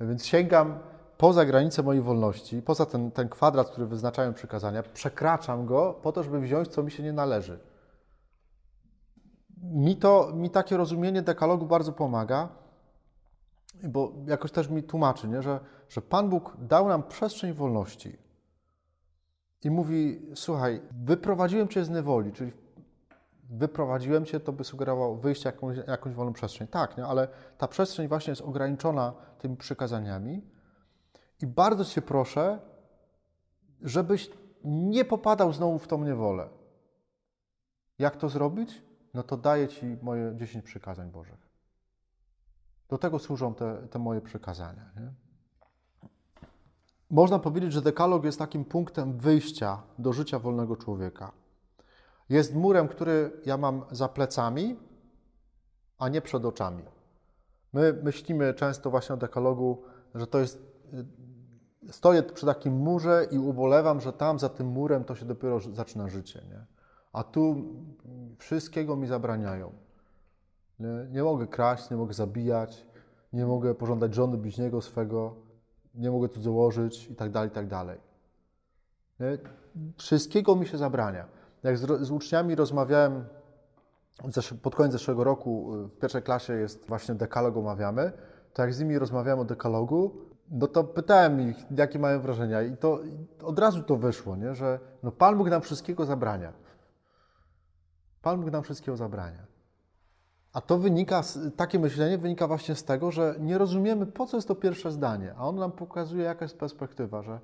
Więc 0.00 0.26
sięgam 0.26 0.78
poza 1.22 1.44
granicę 1.44 1.82
mojej 1.82 2.02
wolności, 2.02 2.62
poza 2.62 2.86
ten, 2.86 3.10
ten 3.10 3.28
kwadrat, 3.28 3.70
który 3.70 3.86
wyznaczają 3.86 4.34
przykazania, 4.34 4.82
przekraczam 4.82 5.66
go 5.66 5.94
po 6.02 6.12
to, 6.12 6.22
żeby 6.22 6.40
wziąć, 6.40 6.68
co 6.68 6.82
mi 6.82 6.90
się 6.90 7.02
nie 7.02 7.12
należy. 7.12 7.58
Mi, 9.62 9.96
to, 9.96 10.30
mi 10.34 10.50
takie 10.50 10.76
rozumienie 10.76 11.22
dekalogu 11.22 11.66
bardzo 11.66 11.92
pomaga, 11.92 12.48
bo 13.82 14.12
jakoś 14.26 14.52
też 14.52 14.68
mi 14.68 14.82
tłumaczy, 14.82 15.28
nie? 15.28 15.42
Że, 15.42 15.60
że 15.88 16.02
Pan 16.02 16.28
Bóg 16.28 16.56
dał 16.58 16.88
nam 16.88 17.02
przestrzeń 17.02 17.52
wolności 17.52 18.18
i 19.64 19.70
mówi: 19.70 20.26
Słuchaj, 20.34 20.82
wyprowadziłem 21.04 21.68
cię 21.68 21.84
z 21.84 21.90
niewoli, 21.90 22.32
czyli 22.32 22.52
wyprowadziłem 23.50 24.24
cię, 24.24 24.40
to 24.40 24.52
by 24.52 24.64
sugerowało 24.64 25.16
wyjście 25.16 25.48
jakąś, 25.48 25.76
jakąś 25.86 26.14
wolną 26.14 26.32
przestrzeń. 26.32 26.68
Tak, 26.68 26.96
nie? 26.96 27.06
ale 27.06 27.28
ta 27.58 27.68
przestrzeń 27.68 28.08
właśnie 28.08 28.30
jest 28.30 28.42
ograniczona 28.42 29.12
tymi 29.38 29.56
przykazaniami. 29.56 30.52
I 31.42 31.46
bardzo 31.46 31.84
Cię 31.84 32.02
proszę, 32.02 32.58
żebyś 33.82 34.30
nie 34.64 35.04
popadał 35.04 35.52
znowu 35.52 35.78
w 35.78 35.88
tą 35.88 36.04
niewolę. 36.04 36.48
Jak 37.98 38.16
to 38.16 38.28
zrobić? 38.28 38.82
No 39.14 39.22
to 39.22 39.36
daję 39.36 39.68
Ci 39.68 39.96
moje 40.02 40.36
10 40.36 40.64
przykazań 40.64 41.10
Bożych. 41.10 41.48
Do 42.88 42.98
tego 42.98 43.18
służą 43.18 43.54
te, 43.54 43.88
te 43.90 43.98
moje 43.98 44.20
przykazania. 44.20 44.90
Nie? 44.96 45.12
Można 47.10 47.38
powiedzieć, 47.38 47.72
że 47.72 47.82
dekalog 47.82 48.24
jest 48.24 48.38
takim 48.38 48.64
punktem 48.64 49.18
wyjścia 49.18 49.82
do 49.98 50.12
życia 50.12 50.38
wolnego 50.38 50.76
człowieka. 50.76 51.32
Jest 52.28 52.54
murem, 52.54 52.88
który 52.88 53.40
ja 53.46 53.56
mam 53.56 53.84
za 53.90 54.08
plecami, 54.08 54.76
a 55.98 56.08
nie 56.08 56.20
przed 56.20 56.44
oczami. 56.44 56.82
My 57.72 57.92
myślimy 58.02 58.54
często 58.54 58.90
właśnie 58.90 59.14
o 59.14 59.18
dekalogu, 59.18 59.82
że 60.14 60.26
to 60.26 60.38
jest 60.38 60.72
stoję 61.90 62.22
przy 62.22 62.46
takim 62.46 62.74
murze 62.74 63.26
i 63.30 63.38
ubolewam, 63.38 64.00
że 64.00 64.12
tam 64.12 64.38
za 64.38 64.48
tym 64.48 64.66
murem 64.66 65.04
to 65.04 65.14
się 65.14 65.26
dopiero 65.26 65.60
zaczyna 65.60 66.08
życie. 66.08 66.42
Nie? 66.50 66.66
A 67.12 67.24
tu 67.24 67.56
wszystkiego 68.38 68.96
mi 68.96 69.06
zabraniają. 69.06 69.72
Nie? 70.80 71.06
nie 71.10 71.22
mogę 71.22 71.46
kraść, 71.46 71.90
nie 71.90 71.96
mogę 71.96 72.14
zabijać, 72.14 72.86
nie 73.32 73.46
mogę 73.46 73.74
pożądać 73.74 74.14
żony 74.14 74.36
bliźniego 74.36 74.80
swego, 74.80 75.34
nie 75.94 76.10
mogę 76.10 76.28
tu 76.28 76.42
założyć 76.42 77.08
i 77.08 77.14
tak 77.14 77.30
dalej, 77.30 77.48
i 77.48 77.52
tak 77.52 77.66
dalej. 77.66 77.98
Nie? 79.20 79.38
Wszystkiego 79.96 80.56
mi 80.56 80.66
się 80.66 80.78
zabrania. 80.78 81.26
Jak 81.62 81.78
z, 81.78 82.06
z 82.06 82.10
uczniami 82.10 82.54
rozmawiałem 82.54 83.24
pod 84.62 84.74
koniec 84.74 84.92
zeszłego 84.92 85.24
roku, 85.24 85.72
w 85.72 85.98
pierwszej 85.98 86.22
klasie 86.22 86.52
jest 86.52 86.86
właśnie 86.86 87.14
dekalog 87.14 87.56
omawiamy, 87.56 88.12
to 88.52 88.62
jak 88.62 88.74
z 88.74 88.80
nimi 88.80 88.98
rozmawiałem 88.98 89.40
o 89.40 89.44
dekalogu, 89.44 90.31
no 90.52 90.66
to 90.66 90.84
pytałem 90.84 91.50
ich, 91.50 91.56
jakie 91.70 91.98
mają 91.98 92.20
wrażenia 92.20 92.62
i 92.62 92.76
to 92.76 93.00
od 93.42 93.58
razu 93.58 93.82
to 93.82 93.96
wyszło, 93.96 94.36
nie? 94.36 94.54
że 94.54 94.80
no 95.02 95.12
Pan 95.12 95.38
Bóg 95.38 95.50
nam 95.50 95.62
wszystkiego 95.62 96.04
zabrania. 96.04 96.52
Pan 98.22 98.40
Bóg 98.40 98.50
nam 98.50 98.62
wszystkiego 98.62 98.96
zabrania. 98.96 99.46
A 100.52 100.60
to 100.60 100.78
wynika, 100.78 101.22
takie 101.56 101.78
myślenie 101.78 102.18
wynika 102.18 102.46
właśnie 102.46 102.74
z 102.74 102.84
tego, 102.84 103.10
że 103.10 103.34
nie 103.40 103.58
rozumiemy, 103.58 104.06
po 104.06 104.26
co 104.26 104.36
jest 104.36 104.48
to 104.48 104.54
pierwsze 104.54 104.90
zdanie, 104.90 105.34
a 105.36 105.48
on 105.48 105.56
nam 105.56 105.72
pokazuje, 105.72 106.24
jaka 106.24 106.44
jest 106.44 106.58
perspektywa, 106.58 107.22
że, 107.22 107.40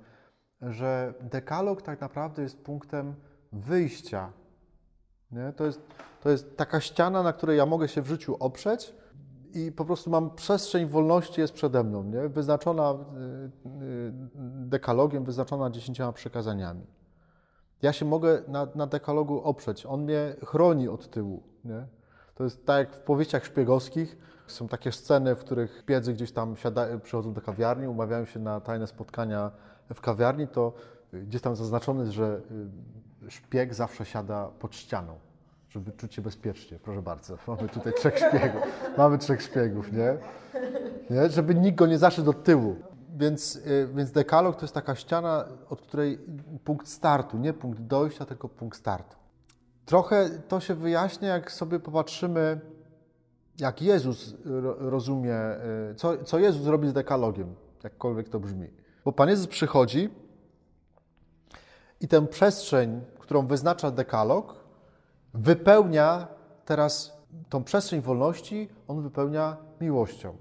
że 0.61 1.13
dekalog 1.21 1.81
tak 1.81 2.01
naprawdę 2.01 2.41
jest 2.41 2.63
punktem 2.63 3.15
wyjścia. 3.51 4.31
Nie? 5.31 5.53
To, 5.53 5.65
jest, 5.65 5.81
to 6.21 6.29
jest 6.29 6.57
taka 6.57 6.79
ściana, 6.81 7.23
na 7.23 7.33
której 7.33 7.57
ja 7.57 7.65
mogę 7.65 7.87
się 7.87 8.01
w 8.01 8.07
życiu 8.07 8.37
oprzeć, 8.39 8.93
i 9.53 9.71
po 9.71 9.85
prostu 9.85 10.09
mam 10.09 10.35
przestrzeń 10.35 10.87
wolności 10.87 11.41
jest 11.41 11.53
przede 11.53 11.83
mną, 11.83 12.03
nie? 12.03 12.29
wyznaczona 12.29 12.91
y, 12.91 12.95
y, 12.95 14.11
dekalogiem, 14.65 15.23
wyznaczona 15.23 15.69
dziesięcioma 15.69 16.13
przekazaniami. 16.13 16.85
Ja 17.81 17.93
się 17.93 18.05
mogę 18.05 18.41
na, 18.47 18.67
na 18.75 18.87
dekalogu 18.87 19.41
oprzeć. 19.43 19.85
On 19.85 20.03
mnie 20.03 20.35
chroni 20.45 20.87
od 20.87 21.09
tyłu. 21.09 21.43
Nie? 21.65 21.87
To 22.35 22.43
jest 22.43 22.65
tak 22.65 22.77
jak 22.77 22.95
w 22.95 22.99
powieściach 22.99 23.45
szpiegowskich. 23.45 24.17
Są 24.47 24.67
takie 24.67 24.91
sceny, 24.91 25.35
w 25.35 25.39
których 25.39 25.85
piedzy 25.85 26.13
gdzieś 26.13 26.31
tam 26.31 26.55
siada, 26.55 26.99
przychodzą 27.03 27.33
do 27.33 27.41
kawiarni, 27.41 27.87
umawiają 27.87 28.25
się 28.25 28.39
na 28.39 28.61
tajne 28.61 28.87
spotkania 28.87 29.51
w 29.93 30.01
kawiarni, 30.01 30.47
to 30.47 30.73
gdzieś 31.13 31.41
tam 31.41 31.55
zaznaczone 31.55 31.99
jest, 31.99 32.13
że 32.13 32.41
y, 33.27 33.31
szpieg 33.31 33.73
zawsze 33.73 34.05
siada 34.05 34.49
pod 34.59 34.75
ścianą 34.75 35.28
żeby 35.69 35.91
czuć 35.91 36.13
się 36.13 36.21
bezpiecznie. 36.21 36.79
Proszę 36.79 37.01
bardzo, 37.01 37.37
mamy 37.47 37.69
tutaj 37.69 37.93
trzech 37.93 38.17
szpiegów. 38.17 38.61
Mamy 38.97 39.17
trzech 39.17 39.41
szpiegów, 39.41 39.91
nie? 39.91 40.17
nie? 41.09 41.29
Żeby 41.29 41.55
nikt 41.55 41.77
go 41.77 41.87
nie 41.87 41.97
zaszedł 41.97 42.33
do 42.33 42.33
tyłu. 42.33 42.75
Więc, 43.17 43.55
y, 43.55 43.89
więc 43.95 44.11
dekalog 44.11 44.55
to 44.55 44.61
jest 44.61 44.73
taka 44.73 44.95
ściana, 44.95 45.45
od 45.69 45.81
której 45.81 46.19
punkt 46.63 46.87
startu, 46.87 47.37
nie 47.37 47.53
punkt 47.53 47.79
dojścia, 47.79 48.25
tylko 48.25 48.49
punkt 48.49 48.77
startu. 48.77 49.15
Trochę 49.85 50.29
to 50.29 50.59
się 50.59 50.75
wyjaśnia, 50.75 51.29
jak 51.29 51.51
sobie 51.51 51.79
popatrzymy, 51.79 52.59
jak 53.59 53.81
Jezus 53.81 54.35
rozumie, 54.79 55.35
y, 55.91 55.95
co, 55.95 56.23
co 56.23 56.39
Jezus 56.39 56.67
robi 56.67 56.87
z 56.87 56.93
dekalogiem, 56.93 57.55
jakkolwiek 57.83 58.29
to 58.29 58.39
brzmi. 58.39 58.69
Bo 59.05 59.11
Pan 59.11 59.29
Jezus 59.29 59.47
przychodzi 59.47 60.09
i 62.01 62.07
tę 62.07 62.27
przestrzeń, 62.27 63.01
którą 63.19 63.47
wyznacza 63.47 63.91
dekalog, 63.91 64.58
wypełnia 65.33 66.27
teraz 66.65 67.19
tą 67.49 67.63
przestrzeń 67.63 68.01
wolności, 68.01 68.69
on 68.87 69.01
wypełnia 69.01 69.57
miłością. 69.81 70.35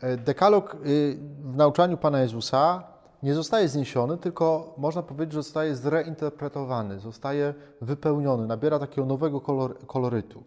E, 0.00 0.16
dekalog 0.16 0.74
y, 0.74 1.18
w 1.42 1.56
nauczaniu 1.56 1.96
Pana 1.96 2.20
Jezusa 2.20 2.84
nie 3.22 3.34
zostaje 3.34 3.68
zniesiony, 3.68 4.18
tylko 4.18 4.74
można 4.78 5.02
powiedzieć, 5.02 5.32
że 5.32 5.42
zostaje 5.42 5.76
zreinterpretowany, 5.76 7.00
zostaje 7.00 7.54
wypełniony, 7.80 8.46
nabiera 8.46 8.78
takiego 8.78 9.06
nowego 9.06 9.40
kolorytu. 9.86 10.44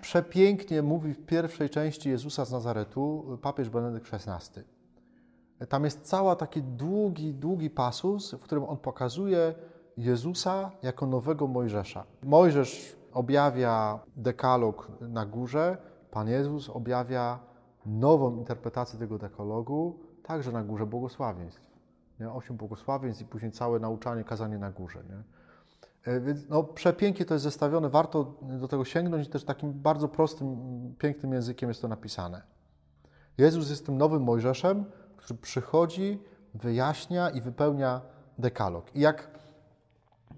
Przepięknie 0.00 0.82
mówi 0.82 1.14
w 1.14 1.26
pierwszej 1.26 1.70
części 1.70 2.08
Jezusa 2.08 2.44
z 2.44 2.52
Nazaretu 2.52 3.38
papież 3.42 3.70
Benedykt 3.70 4.14
XVI. 4.14 4.60
Tam 5.68 5.84
jest 5.84 6.00
cały 6.00 6.36
taki 6.36 6.62
długi, 6.62 7.34
długi 7.34 7.70
pasus, 7.70 8.32
w 8.32 8.40
którym 8.40 8.64
on 8.64 8.76
pokazuje, 8.76 9.54
Jezusa 9.96 10.70
jako 10.82 11.06
nowego 11.06 11.46
Mojżesza. 11.46 12.04
Mojżesz 12.22 12.96
objawia 13.12 13.98
dekalog 14.16 14.88
na 15.00 15.26
górze, 15.26 15.76
Pan 16.10 16.28
Jezus 16.28 16.70
objawia 16.70 17.38
nową 17.86 18.36
interpretację 18.36 18.98
tego 18.98 19.18
dekalogu 19.18 19.98
także 20.22 20.52
na 20.52 20.62
górze 20.62 20.86
błogosławieństw. 20.86 21.62
Nie? 22.20 22.30
Osiem 22.30 22.56
błogosławieństw 22.56 23.22
i 23.22 23.24
później 23.24 23.52
całe 23.52 23.80
nauczanie, 23.80 24.24
kazanie 24.24 24.58
na 24.58 24.70
górze. 24.70 25.02
Nie? 25.08 25.22
E, 26.12 26.20
więc 26.20 26.48
no, 26.48 26.62
przepięknie 26.62 27.26
to 27.26 27.34
jest 27.34 27.44
zestawione, 27.44 27.88
warto 27.88 28.34
do 28.42 28.68
tego 28.68 28.84
sięgnąć 28.84 29.26
i 29.26 29.30
też 29.30 29.44
takim 29.44 29.72
bardzo 29.72 30.08
prostym, 30.08 30.56
pięknym 30.98 31.32
językiem 31.32 31.68
jest 31.68 31.82
to 31.82 31.88
napisane. 31.88 32.42
Jezus 33.38 33.70
jest 33.70 33.86
tym 33.86 33.98
nowym 33.98 34.22
Mojżeszem, 34.22 34.84
który 35.16 35.38
przychodzi, 35.38 36.22
wyjaśnia 36.54 37.30
i 37.30 37.40
wypełnia 37.40 38.00
dekalog. 38.38 38.96
I 38.96 39.00
jak, 39.00 39.38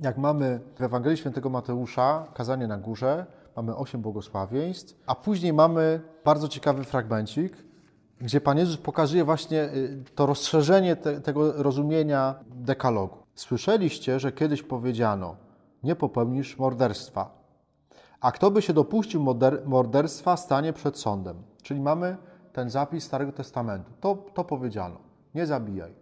jak 0.00 0.18
mamy 0.18 0.60
w 0.78 0.82
Ewangelii 0.82 1.18
Świętego 1.18 1.50
Mateusza, 1.50 2.26
kazanie 2.34 2.66
na 2.66 2.78
górze, 2.78 3.26
mamy 3.56 3.76
osiem 3.76 4.00
błogosławieństw, 4.00 5.02
a 5.06 5.14
później 5.14 5.52
mamy 5.52 6.00
bardzo 6.24 6.48
ciekawy 6.48 6.84
fragmencik, 6.84 7.56
gdzie 8.20 8.40
Pan 8.40 8.58
Jezus 8.58 8.76
pokazuje 8.76 9.24
właśnie 9.24 9.64
y, 9.64 10.04
to 10.14 10.26
rozszerzenie 10.26 10.96
te, 10.96 11.20
tego 11.20 11.62
rozumienia 11.62 12.34
dekalogu. 12.46 13.16
Słyszeliście, 13.34 14.20
że 14.20 14.32
kiedyś 14.32 14.62
powiedziano, 14.62 15.36
nie 15.82 15.96
popełnisz 15.96 16.58
morderstwa. 16.58 17.36
A 18.20 18.32
kto 18.32 18.50
by 18.50 18.62
się 18.62 18.72
dopuścił 18.72 19.26
morderstwa, 19.64 20.36
stanie 20.36 20.72
przed 20.72 20.98
sądem. 20.98 21.42
Czyli 21.62 21.80
mamy 21.80 22.16
ten 22.52 22.70
zapis 22.70 23.04
Starego 23.04 23.32
Testamentu. 23.32 23.90
To, 24.00 24.14
to 24.34 24.44
powiedziano, 24.44 24.96
nie 25.34 25.46
zabijaj. 25.46 25.94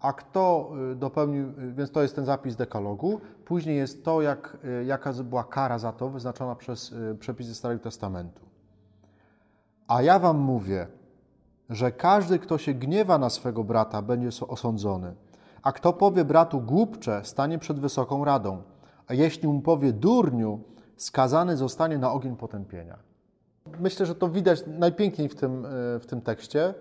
A 0.00 0.12
kto 0.12 0.72
y, 0.92 0.96
dopełnił, 0.96 1.48
y, 1.48 1.72
więc 1.72 1.90
to 1.90 2.02
jest 2.02 2.16
ten 2.16 2.24
zapis 2.24 2.56
dekalogu. 2.56 3.20
Później 3.44 3.76
jest 3.76 4.04
to, 4.04 4.22
jak, 4.22 4.56
jaka 4.86 5.12
była 5.12 5.44
kara 5.44 5.78
za 5.78 5.92
to 5.92 6.08
wyznaczona 6.08 6.54
przez 6.54 6.94
przepisy 7.20 7.54
Starego 7.54 7.82
Testamentu. 7.82 8.40
A 9.88 10.02
ja 10.02 10.18
wam 10.18 10.38
mówię, 10.38 10.86
że 11.70 11.92
każdy, 11.92 12.38
kto 12.38 12.58
się 12.58 12.74
gniewa 12.74 13.18
na 13.18 13.30
swego 13.30 13.64
brata, 13.64 14.02
będzie 14.02 14.28
osądzony. 14.48 15.14
A 15.62 15.72
kto 15.72 15.92
powie 15.92 16.24
bratu 16.24 16.60
głupcze, 16.60 17.20
stanie 17.24 17.58
przed 17.58 17.80
wysoką 17.80 18.24
radą. 18.24 18.62
A 19.06 19.14
jeśli 19.14 19.48
mu 19.48 19.60
powie 19.60 19.92
durniu, 19.92 20.60
skazany 20.96 21.56
zostanie 21.56 21.98
na 21.98 22.12
ogień 22.12 22.36
potępienia. 22.36 22.98
Myślę, 23.80 24.06
że 24.06 24.14
to 24.14 24.28
widać 24.28 24.64
najpiękniej 24.66 25.28
w 25.28 25.34
tym, 25.34 25.66
w 26.00 26.06
tym 26.06 26.20
tekście, 26.20 26.74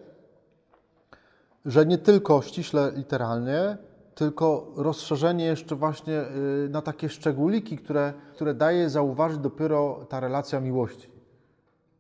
że 1.67 1.86
nie 1.86 1.97
tylko 1.97 2.41
ściśle 2.41 2.91
literalnie, 2.95 3.77
tylko 4.15 4.71
rozszerzenie 4.75 5.45
jeszcze 5.45 5.75
właśnie 5.75 6.19
e, 6.19 6.27
na 6.69 6.82
takie 6.82 7.10
szczególiki, 7.10 7.77
które, 7.77 8.13
które 8.34 8.53
daje 8.53 8.89
zauważyć 8.89 9.38
dopiero 9.38 10.06
ta 10.10 10.19
relacja 10.19 10.60
miłości. 10.60 11.10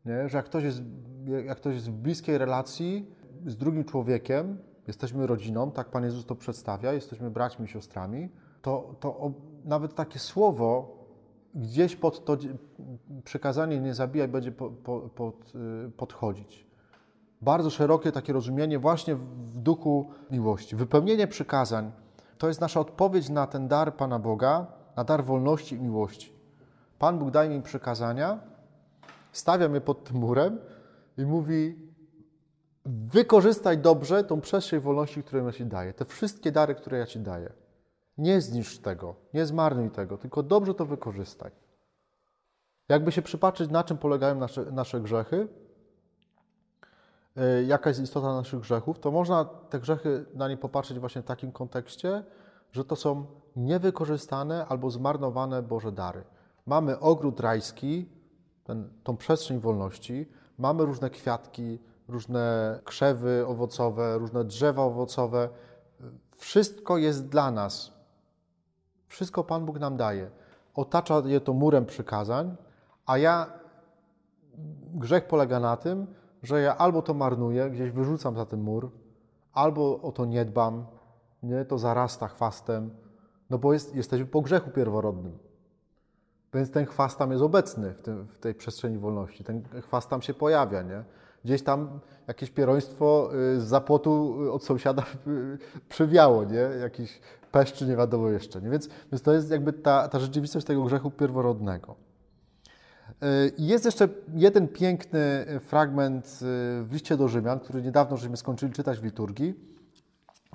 Nie? 0.05 0.29
Że 0.29 0.37
jak 0.37 0.45
ktoś, 0.45 0.63
jest, 0.63 0.81
jak 1.45 1.57
ktoś 1.57 1.75
jest 1.75 1.89
w 1.89 1.93
bliskiej 1.93 2.37
relacji 2.37 3.11
z 3.45 3.57
drugim 3.57 3.85
człowiekiem, 3.85 4.57
jesteśmy 4.87 5.27
rodziną, 5.27 5.71
tak 5.71 5.89
Pan 5.89 6.03
Jezus 6.03 6.25
to 6.25 6.35
przedstawia, 6.35 6.93
jesteśmy 6.93 7.31
braćmi 7.31 7.65
i 7.65 7.67
siostrami, 7.67 8.29
to, 8.61 8.95
to 8.99 9.31
nawet 9.65 9.95
takie 9.95 10.19
słowo 10.19 10.97
gdzieś 11.55 11.95
pod 11.95 12.25
to 12.25 12.37
przekazanie 13.23 13.79
nie 13.79 13.93
zabijaj 13.93 14.27
będzie 14.27 14.51
po, 14.51 14.69
po, 14.69 14.99
pod, 14.99 15.53
y, 15.87 15.91
podchodzić. 15.91 16.66
Bardzo 17.41 17.69
szerokie 17.69 18.11
takie 18.11 18.33
rozumienie 18.33 18.79
właśnie 18.79 19.15
w 19.15 19.57
duchu 19.57 20.11
miłości. 20.31 20.75
Wypełnienie 20.75 21.27
przykazań 21.27 21.91
to 22.37 22.47
jest 22.47 22.61
nasza 22.61 22.79
odpowiedź 22.79 23.29
na 23.29 23.47
ten 23.47 23.67
dar 23.67 23.95
Pana 23.95 24.19
Boga, 24.19 24.67
na 24.95 25.03
dar 25.03 25.23
wolności 25.23 25.75
i 25.75 25.79
miłości. 25.79 26.33
Pan 26.99 27.19
Bóg 27.19 27.31
daje 27.31 27.49
mi 27.49 27.61
przykazania, 27.61 28.39
stawia 29.31 29.69
mnie 29.69 29.81
pod 29.81 30.03
tym 30.03 30.17
murem 30.17 30.59
i 31.17 31.25
mówi: 31.25 31.75
Wykorzystaj 32.85 33.77
dobrze 33.77 34.23
tą 34.23 34.41
przestrzeń 34.41 34.79
wolności, 34.79 35.23
którą 35.23 35.45
ja 35.45 35.51
Ci 35.51 35.65
daję, 35.65 35.93
te 35.93 36.05
wszystkie 36.05 36.51
dary, 36.51 36.75
które 36.75 36.97
ja 36.97 37.05
Ci 37.05 37.19
daję. 37.19 37.53
Nie 38.17 38.41
zniszcz 38.41 38.77
tego, 38.79 39.15
nie 39.33 39.45
zmarnuj 39.45 39.91
tego, 39.91 40.17
tylko 40.17 40.43
dobrze 40.43 40.73
to 40.73 40.85
wykorzystaj. 40.85 41.51
Jakby 42.89 43.11
się 43.11 43.21
przypatrzeć, 43.21 43.69
na 43.69 43.83
czym 43.83 43.97
polegają 43.97 44.35
nasze, 44.35 44.71
nasze 44.71 45.01
grzechy, 45.01 45.47
jaka 47.67 47.89
jest 47.89 48.01
istota 48.01 48.33
naszych 48.33 48.59
grzechów, 48.59 48.99
to 48.99 49.11
można 49.11 49.45
te 49.45 49.79
grzechy 49.79 50.25
na 50.33 50.47
nie 50.47 50.57
popatrzeć 50.57 50.99
właśnie 50.99 51.21
w 51.21 51.25
takim 51.25 51.51
kontekście, 51.51 52.23
że 52.71 52.85
to 52.85 52.95
są 52.95 53.25
niewykorzystane 53.55 54.65
albo 54.65 54.91
zmarnowane 54.91 55.63
Boże 55.63 55.91
dary. 55.91 56.23
Mamy 56.65 56.99
ogród 56.99 57.39
rajski, 57.39 58.09
ten, 58.63 58.89
tą 59.03 59.17
przestrzeń 59.17 59.59
wolności, 59.59 60.29
mamy 60.57 60.85
różne 60.85 61.09
kwiatki, 61.09 61.79
różne 62.07 62.79
krzewy 62.83 63.45
owocowe, 63.47 64.17
różne 64.17 64.43
drzewa 64.43 64.83
owocowe. 64.83 65.49
Wszystko 66.37 66.97
jest 66.97 67.27
dla 67.27 67.51
nas. 67.51 67.91
Wszystko 69.07 69.43
Pan 69.43 69.65
Bóg 69.65 69.79
nam 69.79 69.97
daje. 69.97 70.29
Otacza 70.75 71.21
je 71.25 71.41
to 71.41 71.53
murem 71.53 71.85
przykazań, 71.85 72.55
a 73.05 73.17
ja, 73.17 73.47
grzech 74.93 75.27
polega 75.27 75.59
na 75.59 75.77
tym, 75.77 76.07
że 76.47 76.61
ja 76.61 76.77
albo 76.77 77.01
to 77.01 77.13
marnuję, 77.13 77.69
gdzieś 77.69 77.91
wyrzucam 77.91 78.35
za 78.35 78.45
ten 78.45 78.61
mur, 78.61 78.91
albo 79.53 80.01
o 80.01 80.11
to 80.11 80.25
nie 80.25 80.45
dbam, 80.45 80.85
nie, 81.43 81.65
to 81.65 81.77
zarasta 81.77 82.27
chwastem, 82.27 82.89
no 83.49 83.57
bo 83.57 83.73
jest, 83.73 83.95
jesteśmy 83.95 84.25
po 84.25 84.41
grzechu 84.41 84.71
pierworodnym. 84.71 85.37
Więc 86.53 86.71
ten 86.71 86.85
chwast 86.85 87.17
tam 87.17 87.31
jest 87.31 87.43
obecny 87.43 87.93
w, 87.93 88.01
tym, 88.01 88.27
w 88.27 88.39
tej 88.39 88.53
przestrzeni 88.55 88.97
wolności. 88.97 89.43
Ten 89.43 89.63
chwast 89.81 90.09
tam 90.09 90.21
się 90.21 90.33
pojawia, 90.33 90.81
nie? 90.81 91.03
Gdzieś 91.45 91.63
tam 91.63 91.99
jakieś 92.27 92.51
pieroństwo 92.51 93.29
y, 93.55 93.61
z 93.61 93.63
zapłotu 93.63 94.43
y, 94.45 94.51
od 94.51 94.63
sąsiada 94.63 95.03
y, 95.27 95.57
przywiało, 95.89 96.43
nie? 96.43 96.59
Jakiś 96.81 97.21
peszczy, 97.51 97.87
nie 97.87 97.95
wiadomo 97.95 98.29
jeszcze, 98.29 98.61
nie? 98.61 98.69
Więc, 98.69 98.89
więc 99.11 99.21
to 99.21 99.33
jest 99.33 99.51
jakby 99.51 99.73
ta, 99.73 100.07
ta 100.07 100.19
rzeczywistość 100.19 100.65
tego 100.65 100.83
grzechu 100.83 101.11
pierworodnego. 101.11 102.06
Jest 103.57 103.85
jeszcze 103.85 104.09
jeden 104.35 104.67
piękny 104.67 105.45
fragment 105.59 106.39
w 106.41 106.87
liście 106.91 107.17
do 107.17 107.27
Rzymian, 107.27 107.59
który 107.59 107.81
niedawno 107.81 108.17
żeśmy 108.17 108.37
skończyli 108.37 108.73
czytać 108.73 108.99
w 108.99 109.03
liturgii. 109.03 109.53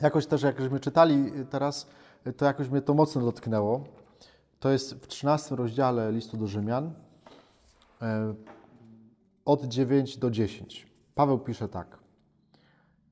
Jakoś 0.00 0.26
też, 0.26 0.42
jak 0.42 0.60
żeśmy 0.60 0.80
czytali 0.80 1.32
teraz, 1.50 1.86
to 2.36 2.44
jakoś 2.44 2.68
mnie 2.68 2.82
to 2.82 2.94
mocno 2.94 3.22
dotknęło. 3.22 3.84
To 4.60 4.70
jest 4.70 4.94
w 4.94 5.06
13 5.06 5.56
rozdziale 5.56 6.12
listu 6.12 6.36
do 6.36 6.46
Rzymian, 6.46 6.92
e, 8.02 8.34
od 9.44 9.64
9 9.64 10.18
do 10.18 10.30
10. 10.30 10.86
Paweł 11.14 11.38
pisze 11.38 11.68
tak. 11.68 11.98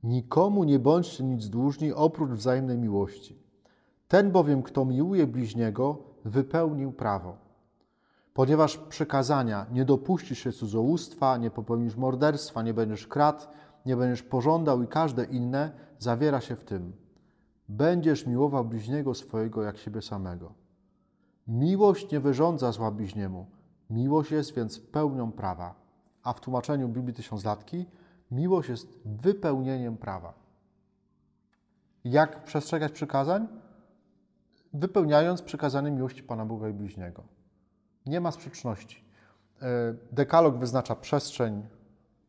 Nikomu 0.02 0.64
nie 0.64 0.78
bądźcie 0.78 1.24
nic 1.24 1.48
dłużni 1.48 1.92
oprócz 1.92 2.30
wzajemnej 2.30 2.78
miłości. 2.78 3.38
Ten 4.08 4.30
bowiem, 4.30 4.62
kto 4.62 4.84
miłuje 4.84 5.26
bliźniego, 5.26 5.98
wypełnił 6.24 6.92
prawo. 6.92 7.49
Ponieważ 8.34 8.78
przykazania 8.78 9.66
nie 9.72 9.84
dopuścisz 9.84 10.38
się 10.38 10.52
cudzołóstwa, 10.52 11.36
nie 11.36 11.50
popełnisz 11.50 11.96
morderstwa, 11.96 12.62
nie 12.62 12.74
będziesz 12.74 13.06
kradł, 13.06 13.44
nie 13.86 13.96
będziesz 13.96 14.22
pożądał 14.22 14.82
i 14.82 14.86
każde 14.86 15.24
inne, 15.24 15.70
zawiera 15.98 16.40
się 16.40 16.56
w 16.56 16.64
tym. 16.64 16.92
Będziesz 17.68 18.26
miłował 18.26 18.64
bliźniego 18.64 19.14
swojego 19.14 19.62
jak 19.62 19.78
siebie 19.78 20.02
samego. 20.02 20.52
Miłość 21.48 22.10
nie 22.10 22.20
wyrządza 22.20 22.72
zła 22.72 22.90
bliźniemu. 22.90 23.46
Miłość 23.90 24.30
jest 24.30 24.54
więc 24.54 24.80
pełnią 24.80 25.32
prawa. 25.32 25.74
A 26.22 26.32
w 26.32 26.40
tłumaczeniu 26.40 26.88
Biblii 26.88 27.14
Tysiąclatki 27.14 27.86
miłość 28.30 28.68
jest 28.68 29.00
wypełnieniem 29.04 29.96
prawa. 29.96 30.34
Jak 32.04 32.44
przestrzegać 32.44 32.92
przykazań? 32.92 33.48
Wypełniając 34.72 35.42
przykazanie 35.42 35.90
miłości 35.90 36.22
Pana 36.22 36.46
Boga 36.46 36.68
i 36.68 36.72
bliźniego. 36.72 37.39
Nie 38.06 38.20
ma 38.20 38.30
sprzeczności. 38.30 39.04
E, 39.62 39.94
dekalog 40.12 40.58
wyznacza 40.58 40.96
przestrzeń 40.96 41.62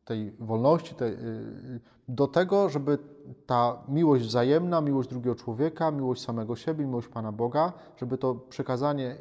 tej 0.06 0.32
wolności, 0.40 0.96
tej, 0.96 1.14
y, 1.14 1.80
do 2.08 2.28
tego, 2.28 2.70
żeby 2.70 2.98
ta 3.46 3.84
miłość 3.88 4.26
wzajemna, 4.26 4.82
miłość 4.82 5.10
drugiego 5.10 5.36
człowieka, 5.36 5.92
miłość 5.92 6.24
samego 6.24 6.56
siebie, 6.56 6.86
miłość 6.86 7.08
Pana 7.08 7.32
Boga, 7.32 7.74
żeby 7.98 8.18
to 8.18 8.36
przekazanie 8.36 9.18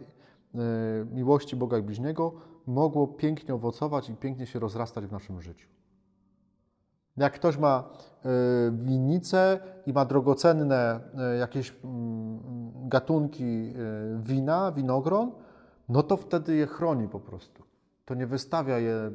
y, 0.55 0.59
miłości 1.13 1.57
Boga 1.57 1.79
i 1.79 1.83
bliźniego 1.83 2.33
mogło 2.67 3.07
pięknie 3.07 3.55
owocować 3.55 4.09
i 4.09 4.15
pięknie 4.15 4.47
się 4.47 4.59
rozrastać 4.59 5.07
w 5.07 5.13
naszym 5.13 5.41
życiu. 5.41 5.69
Jak 7.17 7.33
ktoś 7.33 7.59
ma 7.59 7.85
winnicę 8.73 9.61
i 9.87 9.93
ma 9.93 10.05
drogocenne 10.05 11.01
jakieś 11.41 11.75
mm, 11.85 12.41
gatunki 12.89 13.75
wina, 14.19 14.73
winogron, 14.73 15.33
no 15.90 16.03
to 16.03 16.16
wtedy 16.16 16.57
je 16.57 16.66
chroni 16.66 17.09
po 17.09 17.20
prostu. 17.20 17.62
To 18.05 18.14
nie 18.14 18.26
wystawia 18.26 18.79
je 18.79 19.11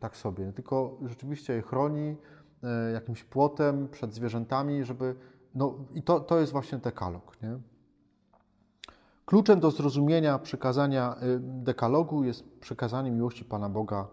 tak 0.00 0.16
sobie, 0.16 0.52
tylko 0.52 0.98
rzeczywiście 1.06 1.52
je 1.52 1.62
chroni 1.62 2.16
e, 2.62 2.92
jakimś 2.92 3.24
płotem 3.24 3.88
przed 3.88 4.14
zwierzętami, 4.14 4.84
żeby. 4.84 5.14
No 5.54 5.74
i 5.94 6.02
to, 6.02 6.20
to 6.20 6.40
jest 6.40 6.52
właśnie 6.52 6.78
dekalog. 6.78 7.42
Nie? 7.42 7.58
Kluczem 9.26 9.60
do 9.60 9.70
zrozumienia 9.70 10.38
przykazania 10.38 11.14
e, 11.14 11.38
dekalogu 11.40 12.24
jest 12.24 12.58
przekazanie 12.60 13.10
miłości 13.10 13.44
Pana 13.44 13.68
Boga 13.68 14.06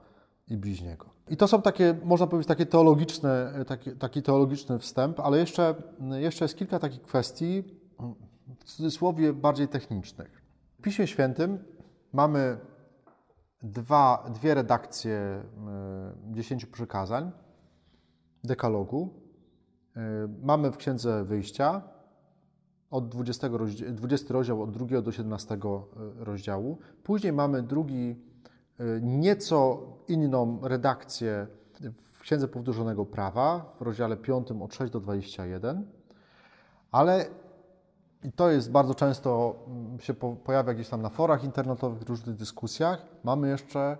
i 0.47 0.58
bliźniego. 0.58 1.06
I 1.30 1.38
to 1.38 1.47
są 1.47 1.62
takie, 1.62 1.95
można 2.04 2.28
powiedzieć, 2.28 2.47
takie 2.47 2.65
teologiczne, 2.65 3.54
taki, 3.67 3.91
taki 3.91 4.21
teologiczny 4.21 4.80
wstęp, 4.80 5.19
ale 5.19 5.38
jeszcze, 5.38 5.76
jeszcze 6.12 6.45
jest 6.45 6.58
kilka 6.58 6.80
takich 6.80 7.02
kwestii, 7.02 7.63
w 8.60 8.63
cudzysłowie 8.63 9.34
bardziej 9.34 9.67
technicznych. 9.67 10.41
W 10.80 10.82
Piśmie 10.82 11.08
Świętym 11.08 11.60
mamy 12.13 12.58
dwa, 13.63 14.30
dwie 14.34 14.54
redakcje 14.54 15.15
e, 15.15 15.43
dziesięciu 16.32 16.67
przykazań, 16.67 17.32
dekalogu. 18.43 19.13
E, 19.95 20.02
mamy 20.43 20.71
w 20.71 20.78
Księdze 20.78 21.24
Wyjścia 21.24 21.82
od 22.89 23.10
20, 23.10 23.47
rozdział, 23.47 23.91
20 23.91 24.34
rozdział 24.34 24.62
od 24.62 24.71
2 24.71 25.02
do 25.02 25.12
17 25.12 25.56
e, 25.56 25.60
rozdziału. 26.24 26.78
Później 27.04 27.34
mamy 27.34 27.63
drugi, 27.63 28.32
nieco 29.02 29.82
inną 30.08 30.60
redakcję 30.63 31.47
w 32.04 32.19
Księdze 32.19 32.47
Powtórzonego 32.47 33.06
Prawa 33.06 33.76
w 33.80 33.82
rozdziale 33.82 34.17
5 34.17 34.52
od 34.52 34.76
6 34.76 34.93
do 34.93 35.00
21. 35.00 35.86
Ale 36.91 37.26
i 38.24 38.32
to 38.32 38.52
jest 38.52 38.72
bardzo 38.72 38.96
często 38.96 39.56
mm, 39.68 40.00
się 40.00 40.14
pojawia 40.44 40.74
gdzieś 40.74 40.90
tam 40.90 41.02
na 41.02 41.10
forach 41.10 41.44
internetowych, 41.44 42.02
różnych 42.10 42.36
dyskusjach. 42.36 43.06
Mamy 43.24 43.50
jeszcze 43.50 43.98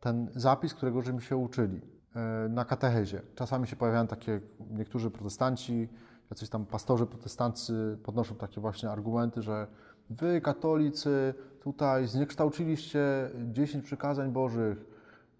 ten 0.00 0.28
zapis, 0.34 0.74
którego 0.74 1.02
żeśmy 1.02 1.20
się 1.20 1.36
uczyli 1.36 1.80
e, 2.16 2.48
na 2.48 2.64
katechezie. 2.64 3.22
Czasami 3.34 3.66
się 3.66 3.76
pojawiają 3.76 4.06
takie, 4.06 4.40
niektórzy 4.70 5.10
protestanci, 5.10 5.88
jacyś 6.30 6.48
tam 6.48 6.66
pastorzy 6.66 7.06
protestancy 7.06 7.98
podnoszą 8.02 8.34
takie 8.34 8.60
właśnie 8.60 8.90
argumenty, 8.90 9.42
że 9.42 9.66
wy, 10.10 10.40
katolicy, 10.40 11.34
tutaj 11.60 12.06
zniekształciliście 12.06 13.30
10 13.52 13.84
przykazań 13.84 14.32
Bożych, 14.32 14.84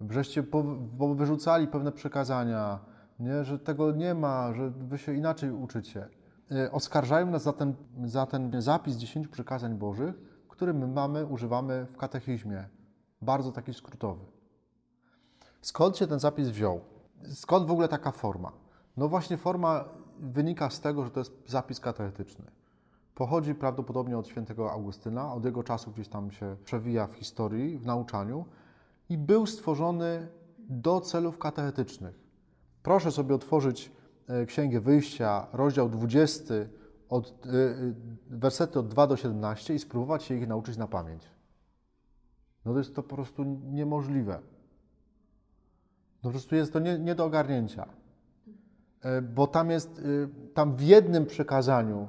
żeście 0.09 0.43
wyrzucali 1.15 1.67
pewne 1.67 1.91
przekazania, 1.91 2.79
nie, 3.19 3.43
że 3.43 3.59
tego 3.59 3.91
nie 3.91 4.13
ma, 4.13 4.53
że 4.53 4.69
wy 4.69 4.97
się 4.97 5.13
inaczej 5.13 5.51
uczycie. 5.51 6.07
Y, 6.51 6.71
oskarżają 6.71 7.31
nas 7.31 7.43
za 7.43 7.53
ten, 7.53 7.75
za 8.05 8.25
ten 8.25 8.61
zapis 8.61 8.95
10 8.95 9.27
przykazań 9.27 9.75
Bożych, 9.75 10.15
który 10.47 10.73
my 10.73 10.87
mamy, 10.87 11.25
używamy 11.25 11.85
w 11.85 11.97
katechizmie. 11.97 12.67
Bardzo 13.21 13.51
taki 13.51 13.73
skrótowy. 13.73 14.25
Skąd 15.61 15.97
się 15.97 16.07
ten 16.07 16.19
zapis 16.19 16.49
wziął? 16.49 16.81
Skąd 17.33 17.67
w 17.67 17.71
ogóle 17.71 17.87
taka 17.87 18.11
forma? 18.11 18.51
No 18.97 19.07
właśnie 19.07 19.37
forma 19.37 19.85
wynika 20.19 20.69
z 20.69 20.81
tego, 20.81 21.03
że 21.05 21.11
to 21.11 21.19
jest 21.19 21.31
zapis 21.47 21.79
katechetyczny. 21.79 22.45
Pochodzi 23.15 23.55
prawdopodobnie 23.55 24.17
od 24.17 24.27
świętego 24.27 24.71
Augustyna, 24.71 25.33
od 25.33 25.45
jego 25.45 25.63
czasu 25.63 25.91
gdzieś 25.91 26.07
tam 26.07 26.31
się 26.31 26.55
przewija 26.65 27.07
w 27.07 27.13
historii, 27.13 27.77
w 27.77 27.85
nauczaniu 27.85 28.45
i 29.09 29.17
był 29.17 29.45
stworzony 29.45 30.27
do 30.59 31.01
celów 31.01 31.37
katechetycznych. 31.37 32.19
Proszę 32.83 33.11
sobie 33.11 33.35
otworzyć 33.35 33.91
E, 33.91 33.96
Księgę 34.47 34.81
Wyjścia, 34.81 35.47
rozdział 35.53 35.89
20, 35.89 36.53
od, 37.09 37.45
e, 37.45 37.49
e, 37.49 37.93
wersety 38.29 38.79
od 38.79 38.87
2 38.87 39.07
do 39.07 39.17
17 39.17 39.73
i 39.73 39.79
spróbować 39.79 40.23
się 40.23 40.35
ich 40.35 40.47
nauczyć 40.47 40.77
na 40.77 40.87
pamięć. 40.87 41.23
No 42.65 42.71
to 42.71 42.77
jest 42.77 42.95
to 42.95 43.03
po 43.03 43.15
prostu 43.15 43.43
niemożliwe. 43.43 44.39
No 46.23 46.29
po 46.29 46.29
prostu 46.29 46.55
jest 46.55 46.73
to 46.73 46.79
nie, 46.79 46.99
nie 46.99 47.15
do 47.15 47.25
ogarnięcia. 47.25 47.87
Bo 49.35 49.47
tam 49.47 49.69
jest, 49.69 50.01
tam 50.53 50.75
w 50.75 50.81
jednym 50.81 51.25
przekazaniu, 51.25 52.07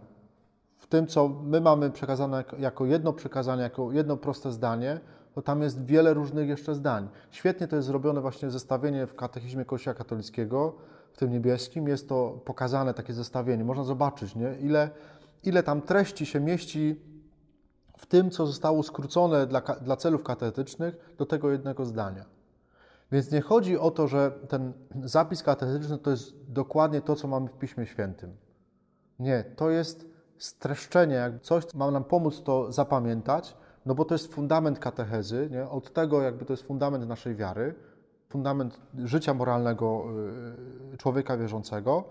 w 0.77 0.87
tym, 0.87 1.07
co 1.07 1.29
my 1.29 1.61
mamy 1.61 1.91
przekazane 1.91 2.45
jako 2.59 2.87
jedno 2.87 3.13
przekazanie, 3.13 3.63
jako 3.63 3.93
jedno 3.93 4.17
proste 4.17 4.53
zdanie, 4.53 5.01
to 5.35 5.43
tam 5.43 5.63
jest 5.63 5.85
wiele 5.85 6.15
różnych 6.15 6.49
jeszcze 6.49 6.75
zdań. 6.75 7.09
Świetnie 7.31 7.69
to 7.69 7.77
jest 7.77 7.89
zrobione 7.89 8.21
właśnie 8.21 8.51
zestawienie 8.51 9.07
w 9.07 9.15
katechizmie 9.15 9.65
Kościoła 9.65 9.95
katolickiego, 9.95 10.75
w 11.13 11.17
tym 11.17 11.31
niebieskim 11.31 11.89
jest 11.89 12.09
to 12.09 12.41
pokazane, 12.45 12.95
takie 12.95 13.13
zestawienie. 13.13 13.65
Można 13.65 13.85
zobaczyć, 13.85 14.35
nie? 14.35 14.55
Ile, 14.61 14.91
ile 15.45 15.63
tam 15.63 15.83
treści 15.83 16.27
się 16.27 16.41
mieści 16.41 17.01
w 17.99 18.07
tym, 18.07 18.31
co 18.31 18.47
zostało 18.47 18.83
skrócone 18.83 19.47
dla, 19.47 19.61
dla 19.61 19.97
celów 19.97 20.23
katetycznych 20.23 21.15
do 21.19 21.27
tego 21.27 21.51
jednego 21.51 21.85
zdania. 21.85 22.25
Więc 23.13 23.33
nie 23.33 23.41
chodzi 23.41 23.79
o 23.79 23.91
to, 23.91 24.09
że 24.09 24.31
ten 24.49 24.73
zapis 25.05 25.43
katetyczny 25.43 25.99
to 25.99 26.11
jest 26.11 26.35
dokładnie 26.49 27.01
to, 27.01 27.17
co 27.17 27.29
mamy 27.29 27.49
w 27.49 27.59
Piśmie 27.59 27.87
Świętym. 27.87 28.37
Nie, 29.19 29.45
to 29.57 29.71
jest 29.71 30.07
streszczenie, 30.39 31.15
jakby 31.15 31.41
coś, 31.41 31.65
co 31.65 31.79
ma 31.79 31.91
nam 31.91 32.05
pomóc 32.05 32.43
to 32.43 32.73
zapamiętać, 32.73 33.57
no 33.87 33.95
bo 33.95 34.05
to 34.05 34.15
jest 34.15 34.33
fundament 34.33 34.79
katechezy, 34.79 35.49
nie? 35.53 35.69
od 35.69 35.93
tego 35.93 36.23
jakby 36.23 36.45
to 36.45 36.53
jest 36.53 36.63
fundament 36.63 37.09
naszej 37.09 37.35
wiary, 37.35 37.75
fundament 38.29 38.81
życia 38.99 39.35
moralnego 39.35 40.05
y, 40.95 40.97
człowieka 40.97 41.37
wierzącego 41.37 42.05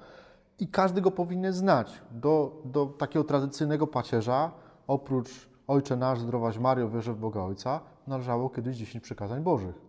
i 0.59 0.67
każdy 0.67 1.01
go 1.01 1.11
powinien 1.11 1.53
znać. 1.53 2.01
Do, 2.11 2.61
do 2.65 2.85
takiego 2.85 3.23
tradycyjnego 3.23 3.87
pacierza, 3.87 4.51
oprócz 4.87 5.49
Ojcze 5.67 5.95
nasz, 5.95 6.19
zdrowaś 6.19 6.57
Mario, 6.57 6.89
wierzę 6.89 7.13
w 7.13 7.17
Boga 7.17 7.41
Ojca, 7.41 7.79
należało 8.07 8.49
kiedyś 8.49 8.77
10 8.77 9.03
przykazań 9.03 9.43
Bożych, 9.43 9.81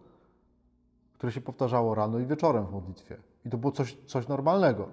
które 1.15 1.33
się 1.33 1.41
powtarzało 1.41 1.95
rano 1.95 2.19
i 2.19 2.27
wieczorem 2.27 2.67
w 2.67 2.73
modlitwie. 2.73 3.17
I 3.45 3.51
to 3.51 3.59
było 3.59 3.73
coś, 3.73 3.97
coś 4.07 4.29
normalnego. 4.29 4.89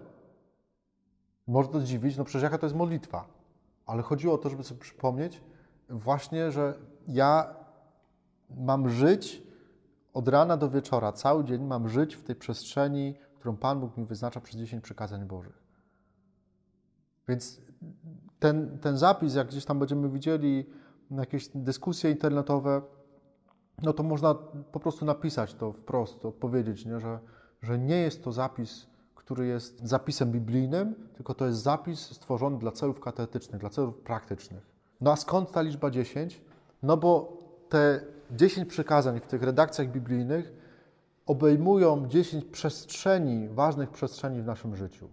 Może 1.47 1.69
to 1.69 1.81
dziwić, 1.81 2.17
no 2.17 2.23
przecież 2.23 2.43
jaka 2.43 2.57
to 2.57 2.65
jest 2.65 2.75
modlitwa. 2.75 3.25
Ale 3.85 4.01
chodziło 4.01 4.33
o 4.33 4.37
to, 4.37 4.49
żeby 4.49 4.63
sobie 4.63 4.81
przypomnieć 4.81 5.41
właśnie, 5.89 6.51
że 6.51 6.73
ja 7.07 7.55
mam 8.57 8.89
żyć 8.89 9.44
od 10.15 10.27
rana 10.27 10.57
do 10.57 10.69
wieczora, 10.69 11.11
cały 11.11 11.43
dzień 11.43 11.63
mam 11.63 11.89
żyć 11.89 12.15
w 12.15 12.23
tej 12.23 12.35
przestrzeni, 12.35 13.15
którą 13.35 13.57
Pan 13.57 13.79
Bóg 13.79 13.97
mi 13.97 14.05
wyznacza 14.05 14.41
przez 14.41 14.55
10 14.55 14.83
przykazań 14.83 15.25
Bożych. 15.25 15.63
Więc 17.27 17.61
ten, 18.39 18.79
ten 18.79 18.97
zapis, 18.97 19.35
jak 19.35 19.47
gdzieś 19.47 19.65
tam 19.65 19.79
będziemy 19.79 20.09
widzieli 20.09 20.65
jakieś 21.11 21.49
dyskusje 21.55 22.11
internetowe, 22.11 22.81
no 23.81 23.93
to 23.93 24.03
można 24.03 24.35
po 24.71 24.79
prostu 24.79 25.05
napisać 25.05 25.53
to 25.53 25.73
wprost, 25.73 26.25
odpowiedzieć, 26.25 26.85
nie? 26.85 26.99
Że, 26.99 27.19
że 27.61 27.79
nie 27.79 27.97
jest 27.97 28.23
to 28.23 28.31
zapis, 28.31 28.87
który 29.15 29.47
jest 29.47 29.87
zapisem 29.87 30.31
biblijnym, 30.31 30.95
tylko 31.13 31.33
to 31.33 31.45
jest 31.45 31.59
zapis 31.59 31.99
stworzony 31.99 32.57
dla 32.57 32.71
celów 32.71 32.99
katetycznych, 32.99 33.61
dla 33.61 33.69
celów 33.69 33.97
praktycznych. 33.97 34.67
No 35.01 35.11
a 35.11 35.15
skąd 35.15 35.51
ta 35.51 35.61
liczba 35.61 35.91
10? 35.91 36.41
No 36.83 36.97
bo 36.97 37.37
te 37.69 38.14
10 38.31 38.69
przykazań 38.69 39.19
w 39.19 39.27
tych 39.27 39.43
redakcjach 39.43 39.91
biblijnych 39.91 40.53
obejmują 41.25 42.07
10 42.07 42.45
przestrzeni, 42.45 43.47
ważnych 43.47 43.89
przestrzeni 43.89 44.41
w 44.41 44.45
naszym 44.45 44.75
życiu. 44.75 45.09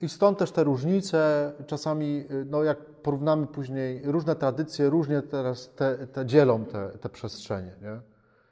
I 0.00 0.08
stąd 0.08 0.38
też 0.38 0.52
te 0.52 0.64
różnice, 0.64 1.52
czasami, 1.66 2.24
no 2.46 2.62
jak 2.62 2.78
porównamy 2.78 3.46
później, 3.46 4.02
różne 4.04 4.36
tradycje 4.36 4.90
różnie 4.90 5.22
teraz 5.22 5.70
te, 5.76 6.06
te 6.06 6.26
dzielą 6.26 6.64
te, 6.64 6.88
te 6.88 7.08
przestrzenie. 7.08 7.72
Nie? 7.82 8.00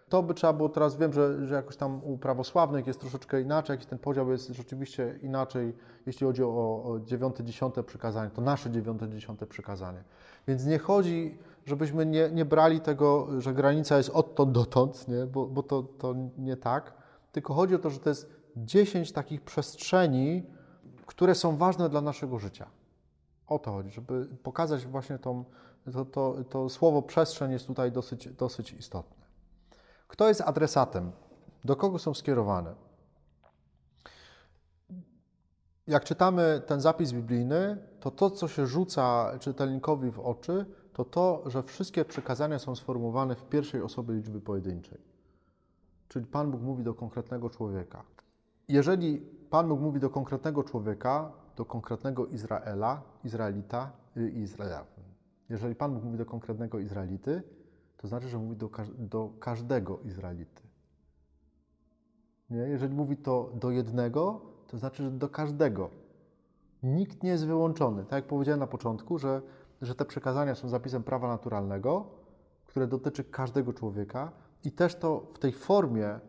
To 0.09 0.23
by 0.23 0.35
trzeba 0.35 0.53
było 0.53 0.69
teraz, 0.69 0.97
wiem, 0.97 1.13
że, 1.13 1.47
że 1.47 1.55
jakoś 1.55 1.77
tam 1.77 2.05
u 2.05 2.19
prawosławnych 2.19 2.87
jest 2.87 3.01
troszeczkę 3.01 3.41
inaczej, 3.41 3.75
jakiś 3.75 3.87
ten 3.87 3.99
podział 3.99 4.31
jest 4.31 4.49
rzeczywiście 4.49 5.19
inaczej, 5.23 5.75
jeśli 6.07 6.27
chodzi 6.27 6.43
o, 6.45 7.01
dziewiąte, 7.05 7.45
dziesiąte 7.45 7.83
przykazanie, 7.83 8.31
to 8.31 8.43
nasze 8.43 8.71
dziewiąte, 8.71 9.09
dziesiąte 9.09 9.47
przykazanie. 9.47 10.05
Więc 10.49 10.67
nie 10.67 10.79
chodzi 10.79 11.39
żebyśmy 11.65 12.07
nie, 12.07 12.31
nie 12.31 12.45
brali 12.45 12.81
tego, 12.81 13.41
że 13.41 13.55
granica 13.55 13.97
jest 13.97 14.11
odtąd 14.11 14.53
dotąd, 14.53 15.09
nie? 15.09 15.27
Bo, 15.27 15.47
bo 15.47 15.63
to, 15.63 15.83
to 15.83 16.15
nie 16.39 16.57
tak, 16.57 16.93
tylko 17.33 17.55
chodzi 17.55 17.75
o 17.75 17.79
to, 17.79 17.91
że 17.91 17.99
to 17.99 18.09
jest 18.09 18.31
10 18.57 19.13
takich 19.13 19.41
przestrzeni, 19.43 20.43
które 21.07 21.35
są 21.35 21.57
ważne 21.57 21.89
dla 21.89 22.01
naszego 22.01 22.39
życia. 22.39 22.67
O 23.47 23.59
to 23.59 23.73
chodzi, 23.73 23.91
żeby 23.91 24.29
pokazać 24.43 24.87
właśnie 24.87 25.19
tą, 25.19 25.45
to, 25.93 26.05
to, 26.05 26.37
to 26.51 26.69
słowo 26.69 27.03
przestrzeń 27.03 27.53
jest 27.53 27.67
tutaj 27.67 27.93
dosyć, 27.93 28.29
dosyć 28.29 28.73
istotne. 28.73 29.25
Kto 30.09 30.29
jest 30.29 30.41
adresatem? 30.41 31.13
Do 31.65 31.77
kogo 31.77 31.99
są 31.99 32.15
skierowane? 32.15 32.75
Jak 35.87 36.05
czytamy 36.05 36.63
ten 36.67 36.81
zapis 36.81 37.13
biblijny, 37.13 37.79
to 38.01 38.11
to, 38.11 38.31
co 38.31 38.49
się 38.49 38.67
rzuca 38.67 39.33
czytelnikowi 39.41 40.11
w 40.11 40.21
oczy, 40.21 40.67
to 40.95 41.05
to, 41.05 41.43
że 41.47 41.63
wszystkie 41.63 42.05
przykazania 42.05 42.59
są 42.59 42.77
sformułowane 42.77 43.35
w 43.35 43.45
pierwszej 43.45 43.83
osobie 43.83 44.15
liczby 44.15 44.41
pojedynczej. 44.41 44.99
Czyli 46.09 46.27
Pan 46.27 46.51
Bóg 46.51 46.63
mówi 46.63 46.83
do 46.83 46.95
konkretnego 46.95 47.51
człowieka. 47.51 48.03
Jeżeli 48.69 49.19
Pan 49.51 49.69
Bóg 49.69 49.81
mówi 49.81 50.01
do 50.01 50.11
konkretnego 50.11 50.65
człowieka, 50.65 51.33
do 51.57 51.65
konkretnego 51.65 52.27
Izraela, 52.27 53.03
Izraelita, 53.25 53.93
Izraela. 54.35 54.87
Jeżeli 55.49 55.75
Pan 55.75 55.95
Bóg 55.95 56.05
mówi 56.05 56.19
do 56.19 56.27
konkretnego 56.27 56.79
Izraelity, 56.79 57.43
to 57.97 58.09
znaczy, 58.09 58.29
że 58.29 58.39
mówi 58.39 58.57
do, 58.57 58.71
do 58.99 59.31
każdego 59.41 59.99
Izraelity. 60.01 60.63
Nie? 62.51 62.59
Jeżeli 62.59 62.95
mówi 62.95 63.17
to 63.17 63.51
do 63.55 63.71
jednego, 63.71 64.41
to 64.67 64.79
znaczy, 64.79 65.03
że 65.03 65.11
do 65.11 65.29
każdego. 65.29 65.91
Nikt 66.83 67.23
nie 67.23 67.31
jest 67.31 67.47
wyłączony. 67.47 68.03
Tak 68.03 68.13
jak 68.13 68.25
powiedziałem 68.25 68.61
na 68.61 68.67
początku, 68.67 69.19
że 69.19 69.43
że 69.83 69.95
te 69.95 70.05
przekazania 70.05 70.55
są 70.55 70.69
zapisem 70.69 71.03
prawa 71.03 71.29
naturalnego, 71.29 72.07
które 72.67 72.87
dotyczy 72.87 73.25
każdego 73.25 73.73
człowieka 73.73 74.33
i 74.65 74.73
też 74.73 74.97
to 74.97 75.27
w 75.35 75.39
tej 75.39 75.53
formie 75.53 76.21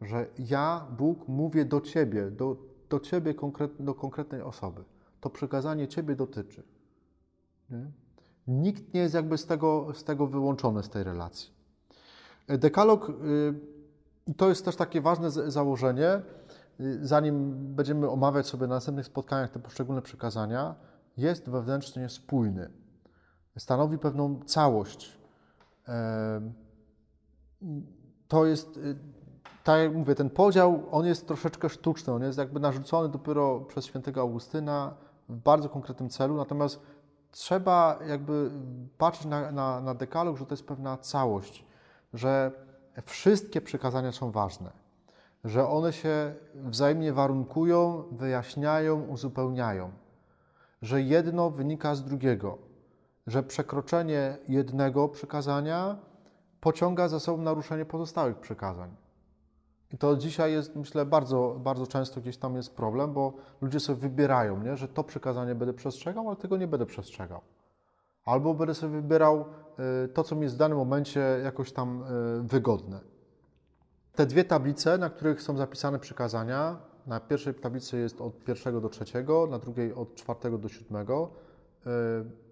że 0.00 0.26
ja, 0.38 0.86
Bóg, 0.98 1.28
mówię 1.28 1.64
do 1.64 1.80
Ciebie, 1.80 2.30
do, 2.30 2.56
do 2.88 3.00
Ciebie, 3.00 3.34
konkret, 3.34 3.72
do 3.80 3.94
konkretnej 3.94 4.42
osoby. 4.42 4.84
To 5.20 5.30
przykazanie 5.30 5.88
Ciebie 5.88 6.16
dotyczy. 6.16 6.62
Nie? 7.70 7.90
Nikt 8.46 8.94
nie 8.94 9.00
jest 9.00 9.14
jakby 9.14 9.38
z 9.38 9.46
tego, 9.46 9.88
z 9.94 10.04
tego 10.04 10.26
wyłączony 10.26 10.82
z 10.82 10.88
tej 10.88 11.04
relacji. 11.04 11.50
Dekalog 12.48 13.08
y, 13.08 13.14
to 14.36 14.48
jest 14.48 14.64
też 14.64 14.76
takie 14.76 15.00
ważne 15.00 15.30
założenie, 15.30 16.22
y, 16.80 17.06
zanim 17.06 17.54
będziemy 17.74 18.10
omawiać 18.10 18.46
sobie 18.46 18.66
na 18.66 18.74
następnych 18.74 19.06
spotkaniach 19.06 19.50
te 19.50 19.58
poszczególne 19.58 20.02
przykazania, 20.02 20.74
jest 21.16 21.48
wewnętrznie 21.48 22.08
spójny. 22.08 22.70
Stanowi 23.58 23.98
pewną 23.98 24.40
całość. 24.44 25.18
To 28.28 28.46
jest, 28.46 28.76
y, 28.76 28.96
tak 29.64 29.80
jak 29.80 29.94
mówię, 29.94 30.14
ten 30.14 30.30
podział, 30.30 30.82
on 30.90 31.06
jest 31.06 31.26
troszeczkę 31.26 31.68
sztuczny, 31.68 32.12
on 32.12 32.22
jest 32.22 32.38
jakby 32.38 32.60
narzucony 32.60 33.08
dopiero 33.08 33.60
przez 33.60 33.86
świętego 33.86 34.20
Augustyna 34.20 34.94
w 35.28 35.36
bardzo 35.36 35.68
konkretnym 35.68 36.08
celu, 36.10 36.36
natomiast 36.36 36.82
trzeba 37.30 37.98
jakby 38.08 38.50
patrzeć 38.98 39.26
na, 39.26 39.52
na, 39.52 39.80
na 39.80 39.94
dekalog, 39.94 40.36
że 40.36 40.46
to 40.46 40.52
jest 40.52 40.66
pewna 40.66 40.96
całość, 40.96 41.66
że 42.14 42.52
wszystkie 43.04 43.60
przykazania 43.60 44.12
są 44.12 44.30
ważne, 44.30 44.70
że 45.44 45.68
one 45.68 45.92
się 45.92 46.34
wzajemnie 46.54 47.12
warunkują, 47.12 48.04
wyjaśniają, 48.12 49.02
uzupełniają, 49.02 49.90
że 50.82 51.02
jedno 51.02 51.50
wynika 51.50 51.94
z 51.94 52.04
drugiego, 52.04 52.58
że 53.26 53.42
przekroczenie 53.42 54.38
jednego 54.48 55.08
przykazania 55.08 55.98
pociąga 56.60 57.08
za 57.08 57.20
sobą 57.20 57.42
naruszenie 57.42 57.84
pozostałych 57.84 58.38
przykazań. 58.38 58.96
I 59.92 59.98
to 59.98 60.16
dzisiaj 60.16 60.52
jest, 60.52 60.76
myślę, 60.76 61.06
bardzo, 61.06 61.56
bardzo 61.60 61.86
często 61.86 62.20
gdzieś 62.20 62.36
tam 62.36 62.56
jest 62.56 62.76
problem, 62.76 63.12
bo 63.12 63.32
ludzie 63.60 63.80
sobie 63.80 64.00
wybierają, 64.00 64.62
nie? 64.62 64.76
że 64.76 64.88
to 64.88 65.04
przykazanie 65.04 65.54
będę 65.54 65.74
przestrzegał, 65.74 66.28
ale 66.28 66.36
tego 66.36 66.56
nie 66.56 66.66
będę 66.66 66.86
przestrzegał. 66.86 67.40
Albo 68.24 68.54
będę 68.54 68.74
sobie 68.74 68.92
wybierał 68.92 69.44
y, 70.04 70.08
to, 70.08 70.24
co 70.24 70.36
mi 70.36 70.42
jest 70.42 70.54
w 70.54 70.58
danym 70.58 70.78
momencie 70.78 71.20
jakoś 71.44 71.72
tam 71.72 72.02
y, 72.02 72.42
wygodne. 72.42 73.00
Te 74.14 74.26
dwie 74.26 74.44
tablice, 74.44 74.98
na 74.98 75.10
których 75.10 75.42
są 75.42 75.56
zapisane 75.56 75.98
przykazania, 75.98 76.78
na 77.06 77.20
pierwszej 77.20 77.54
tablicy 77.54 77.98
jest 77.98 78.20
od 78.20 78.44
pierwszego 78.44 78.80
do 78.80 78.88
trzeciego, 78.88 79.46
na 79.46 79.58
drugiej 79.58 79.94
od 79.94 80.14
czwartego 80.14 80.58
do 80.58 80.68
siódmego, 80.68 81.30
y, 81.86 82.45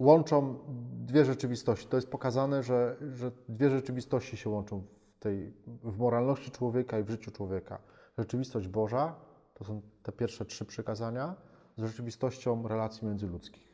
łączą 0.00 0.58
dwie 1.06 1.24
rzeczywistości. 1.24 1.86
To 1.86 1.96
jest 1.96 2.10
pokazane, 2.10 2.62
że, 2.62 2.96
że 3.14 3.30
dwie 3.48 3.70
rzeczywistości 3.70 4.36
się 4.36 4.50
łączą 4.50 4.82
tej, 5.20 5.52
w 5.66 5.98
moralności 5.98 6.50
człowieka 6.50 6.98
i 6.98 7.02
w 7.02 7.10
życiu 7.10 7.30
człowieka. 7.30 7.78
Rzeczywistość 8.18 8.68
Boża, 8.68 9.14
to 9.54 9.64
są 9.64 9.82
te 10.02 10.12
pierwsze 10.12 10.44
trzy 10.44 10.64
przykazania, 10.64 11.34
z 11.76 11.82
rzeczywistością 11.82 12.68
relacji 12.68 13.08
międzyludzkich. 13.08 13.66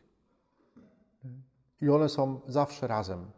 I 1.80 1.90
one 1.90 2.08
są 2.08 2.40
zawsze 2.46 2.86
razem. 2.86 3.30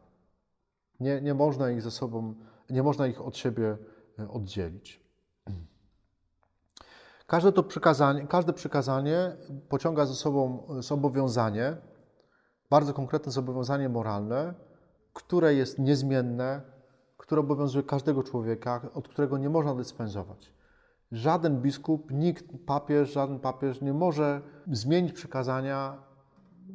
Nie, 1.00 1.20
nie 1.20 1.34
można 1.34 1.70
ich 1.70 1.82
ze 1.82 1.90
sobą, 1.90 2.34
nie 2.70 2.82
można 2.82 3.06
ich 3.06 3.20
od 3.20 3.36
siebie 3.36 3.76
e, 4.18 4.28
oddzielić. 4.28 5.04
Każde 7.26 7.52
to 7.52 7.62
przykazanie, 7.62 8.26
każde 8.26 8.52
przykazanie 8.52 9.36
pociąga 9.68 10.06
ze 10.06 10.14
sobą 10.14 10.66
zobowiązanie, 10.78 11.76
bardzo 12.70 12.94
konkretne 12.94 13.32
zobowiązanie 13.32 13.88
moralne, 13.88 14.54
które 15.12 15.54
jest 15.54 15.78
niezmienne, 15.78 16.60
które 17.16 17.40
obowiązuje 17.40 17.84
każdego 17.84 18.22
człowieka, 18.22 18.80
od 18.94 19.08
którego 19.08 19.38
nie 19.38 19.50
można 19.50 19.74
dyspensować. 19.74 20.52
Żaden 21.12 21.62
biskup, 21.62 22.10
nikt, 22.10 22.44
papież, 22.66 23.12
żaden 23.12 23.38
papież 23.38 23.80
nie 23.80 23.92
może 23.92 24.40
zmienić 24.72 25.12
przykazania, 25.12 26.02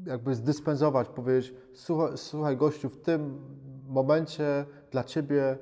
jakby 0.05 0.35
zdyspensować, 0.35 1.09
powiedzieć: 1.09 1.53
Słuchaj, 1.73 2.17
słuchaj 2.17 2.57
gościu, 2.57 2.89
w 2.89 2.97
tym 2.97 3.41
momencie 3.87 4.65
dla 4.91 5.03
ciebie 5.03 5.43
e, 5.43 5.57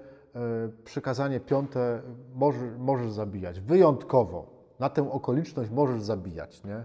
przykazanie 0.83 1.39
piąte 1.39 2.01
możesz, 2.33 2.77
możesz 2.77 3.11
zabijać. 3.11 3.59
Wyjątkowo. 3.59 4.57
Na 4.79 4.89
tę 4.89 5.11
okoliczność 5.11 5.71
możesz 5.71 6.01
zabijać, 6.01 6.63
nie? 6.63 6.83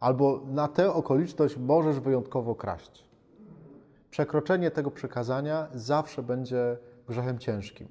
Albo 0.00 0.40
na 0.46 0.68
tę 0.68 0.92
okoliczność 0.92 1.56
możesz 1.56 2.00
wyjątkowo 2.00 2.54
kraść. 2.54 3.04
Przekroczenie 4.10 4.70
tego 4.70 4.90
przykazania 4.90 5.68
zawsze 5.74 6.22
będzie 6.22 6.76
grzechem 7.08 7.38
ciężkim. 7.38 7.88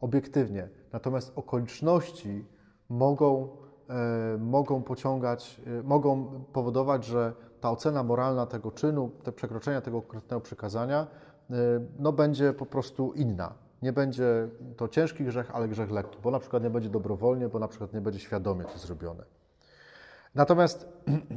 Obiektywnie. 0.00 0.68
Natomiast 0.92 1.32
okoliczności 1.36 2.44
mogą, 2.88 3.48
e, 3.88 4.38
mogą 4.38 4.82
pociągać, 4.82 5.60
e, 5.66 5.82
mogą 5.82 6.44
powodować, 6.52 7.04
że 7.04 7.32
ta 7.60 7.70
ocena 7.70 8.02
moralna 8.02 8.46
tego 8.46 8.70
czynu, 8.70 9.10
te 9.22 9.32
przekroczenia 9.32 9.80
tego 9.80 10.02
konkretnego 10.02 10.40
przykazania, 10.40 11.06
e, 11.50 11.54
no, 11.98 12.12
będzie 12.12 12.52
po 12.52 12.66
prostu 12.66 13.12
inna. 13.12 13.54
Nie 13.82 13.92
będzie 13.92 14.48
to 14.76 14.88
ciężki 14.88 15.24
grzech, 15.24 15.50
ale 15.54 15.68
grzech 15.68 15.90
lekki, 15.90 16.18
bo 16.22 16.30
na 16.30 16.38
przykład 16.38 16.62
nie 16.62 16.70
będzie 16.70 16.88
dobrowolnie, 16.88 17.48
bo 17.48 17.58
na 17.58 17.68
przykład 17.68 17.92
nie 17.92 18.00
będzie 18.00 18.20
świadomie 18.20 18.64
to 18.64 18.78
zrobione. 18.78 19.24
Natomiast 20.34 20.88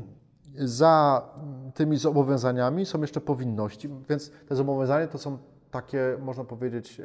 za 0.56 1.22
tymi 1.74 1.98
zobowiązaniami 1.98 2.86
są 2.86 3.02
jeszcze 3.02 3.22
powinności, 3.22 3.90
więc 4.10 4.32
te 4.48 4.56
zobowiązania 4.56 5.08
to 5.08 5.18
są 5.18 5.38
takie, 5.72 6.18
można 6.22 6.44
powiedzieć, 6.44 7.00
e, 7.00 7.04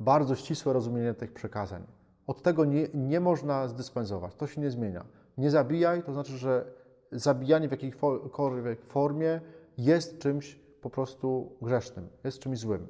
bardzo 0.00 0.34
ścisłe 0.34 0.72
rozumienie 0.72 1.14
tych 1.14 1.32
przekazań. 1.32 1.82
Od 2.26 2.42
tego 2.42 2.64
nie, 2.64 2.88
nie 2.94 3.20
można 3.20 3.68
zdyspensować, 3.68 4.34
to 4.34 4.46
się 4.46 4.60
nie 4.60 4.70
zmienia. 4.70 5.04
Nie 5.38 5.50
zabijaj, 5.50 6.02
to 6.02 6.12
znaczy, 6.12 6.32
że 6.38 6.64
zabijanie 7.12 7.68
w 7.68 7.70
jakiejkolwiek 7.70 8.84
formie 8.84 9.40
jest 9.78 10.18
czymś 10.18 10.60
po 10.80 10.90
prostu 10.90 11.56
grzesznym, 11.62 12.08
jest 12.24 12.38
czymś 12.38 12.58
złym. 12.58 12.86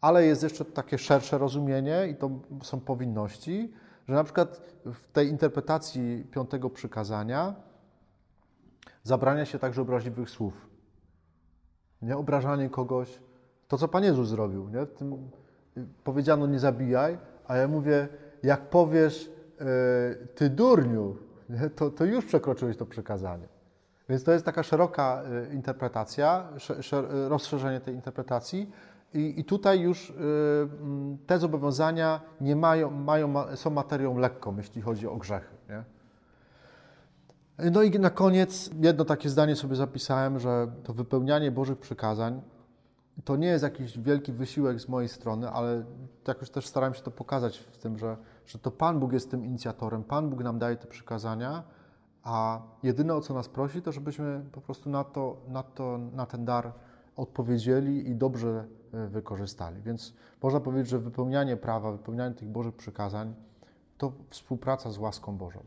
Ale 0.00 0.26
jest 0.26 0.42
jeszcze 0.42 0.64
takie 0.64 0.98
szersze 0.98 1.38
rozumienie 1.38 2.08
i 2.10 2.14
to 2.14 2.30
są 2.62 2.80
powinności, 2.80 3.72
że 4.10 4.16
na 4.16 4.24
przykład 4.24 4.60
w 4.84 5.12
tej 5.12 5.28
interpretacji 5.28 6.26
piątego 6.30 6.70
przykazania 6.70 7.54
zabrania 9.02 9.44
się 9.44 9.58
także 9.58 9.82
obraźliwych 9.82 10.30
słów. 10.30 10.68
Nie 12.02 12.16
obrażanie 12.16 12.70
kogoś, 12.70 13.20
to, 13.68 13.78
co 13.78 13.88
Pan 13.88 14.04
Jezus 14.04 14.28
zrobił. 14.28 14.68
Nie? 14.68 14.86
Tym 14.86 15.30
powiedziano 16.04 16.46
nie 16.46 16.58
zabijaj, 16.58 17.18
a 17.46 17.56
ja 17.56 17.68
mówię, 17.68 18.08
jak 18.42 18.70
powiesz 18.70 19.30
e, 19.60 19.64
ty 20.34 20.50
durniu, 20.50 21.16
nie? 21.48 21.70
To, 21.70 21.90
to 21.90 22.04
już 22.04 22.24
przekroczyłeś 22.24 22.76
to 22.76 22.86
przekazanie. 22.86 23.48
Więc 24.08 24.24
to 24.24 24.32
jest 24.32 24.44
taka 24.44 24.62
szeroka 24.62 25.22
e, 25.50 25.54
interpretacja, 25.54 26.48
rozszerzenie 27.28 27.80
tej 27.80 27.94
interpretacji. 27.94 28.70
I, 29.14 29.40
I, 29.40 29.44
tutaj 29.44 29.80
już 29.80 30.10
e, 30.10 30.14
te 31.26 31.38
zobowiązania 31.38 32.20
nie 32.40 32.56
mają, 32.56 32.90
mają, 32.90 33.34
są 33.56 33.70
materią 33.70 34.18
lekką, 34.18 34.56
jeśli 34.56 34.82
chodzi 34.82 35.06
o 35.06 35.16
grzechy. 35.16 35.56
Nie? 35.68 35.84
No 37.70 37.82
i 37.82 37.90
na 37.90 38.10
koniec 38.10 38.70
jedno 38.80 39.04
takie 39.04 39.28
zdanie 39.28 39.56
sobie 39.56 39.76
zapisałem, 39.76 40.38
że 40.38 40.72
to 40.84 40.92
wypełnianie 40.92 41.50
Bożych 41.50 41.78
przykazań 41.78 42.42
to 43.24 43.36
nie 43.36 43.48
jest 43.48 43.64
jakiś 43.64 43.98
wielki 43.98 44.32
wysiłek 44.32 44.80
z 44.80 44.88
mojej 44.88 45.08
strony, 45.08 45.50
ale 45.50 45.84
jakoś 46.28 46.50
też 46.50 46.66
starałem 46.66 46.94
się 46.94 47.02
to 47.02 47.10
pokazać 47.10 47.58
w 47.58 47.78
tym, 47.78 47.98
że, 47.98 48.16
że 48.46 48.58
to 48.58 48.70
Pan 48.70 49.00
Bóg 49.00 49.12
jest 49.12 49.30
tym 49.30 49.44
inicjatorem, 49.44 50.04
Pan 50.04 50.30
Bóg 50.30 50.42
nam 50.42 50.58
daje 50.58 50.76
te 50.76 50.86
przykazania, 50.86 51.62
a 52.22 52.62
jedyne 52.82 53.14
o 53.14 53.20
co 53.20 53.34
nas 53.34 53.48
prosi, 53.48 53.82
to 53.82 53.92
żebyśmy 53.92 54.44
po 54.52 54.60
prostu 54.60 54.90
na, 54.90 55.04
to, 55.04 55.36
na, 55.48 55.62
to, 55.62 55.98
na 55.98 56.26
ten 56.26 56.44
dar 56.44 56.72
odpowiedzieli 57.16 58.10
i 58.10 58.14
dobrze 58.14 58.64
wykorzystali. 58.92 59.82
Więc 59.82 60.14
można 60.42 60.60
powiedzieć, 60.60 60.88
że 60.88 60.98
wypełnianie 60.98 61.56
prawa, 61.56 61.92
wypełnianie 61.92 62.34
tych 62.34 62.48
Bożych 62.48 62.74
przykazań 62.74 63.34
to 63.98 64.12
współpraca 64.30 64.90
z 64.90 64.98
łaską 64.98 65.36
Bożą. 65.36 65.60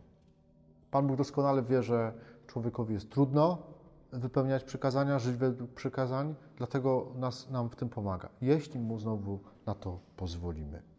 Pan 0.91 1.07
Bóg 1.07 1.17
doskonale 1.17 1.63
wie, 1.63 1.83
że 1.83 2.13
człowiekowi 2.47 2.93
jest 2.93 3.09
trudno, 3.09 3.57
wypełniać 4.11 4.63
przykazania, 4.63 5.19
żyć 5.19 5.35
według 5.35 5.71
przykazań, 5.71 6.35
dlatego 6.57 7.07
nas, 7.15 7.49
nam 7.49 7.69
w 7.69 7.75
tym 7.75 7.89
pomaga, 7.89 8.29
jeśli 8.41 8.79
mu 8.79 8.99
znowu 8.99 9.39
na 9.65 9.75
to 9.75 9.99
pozwolimy. 10.17 10.92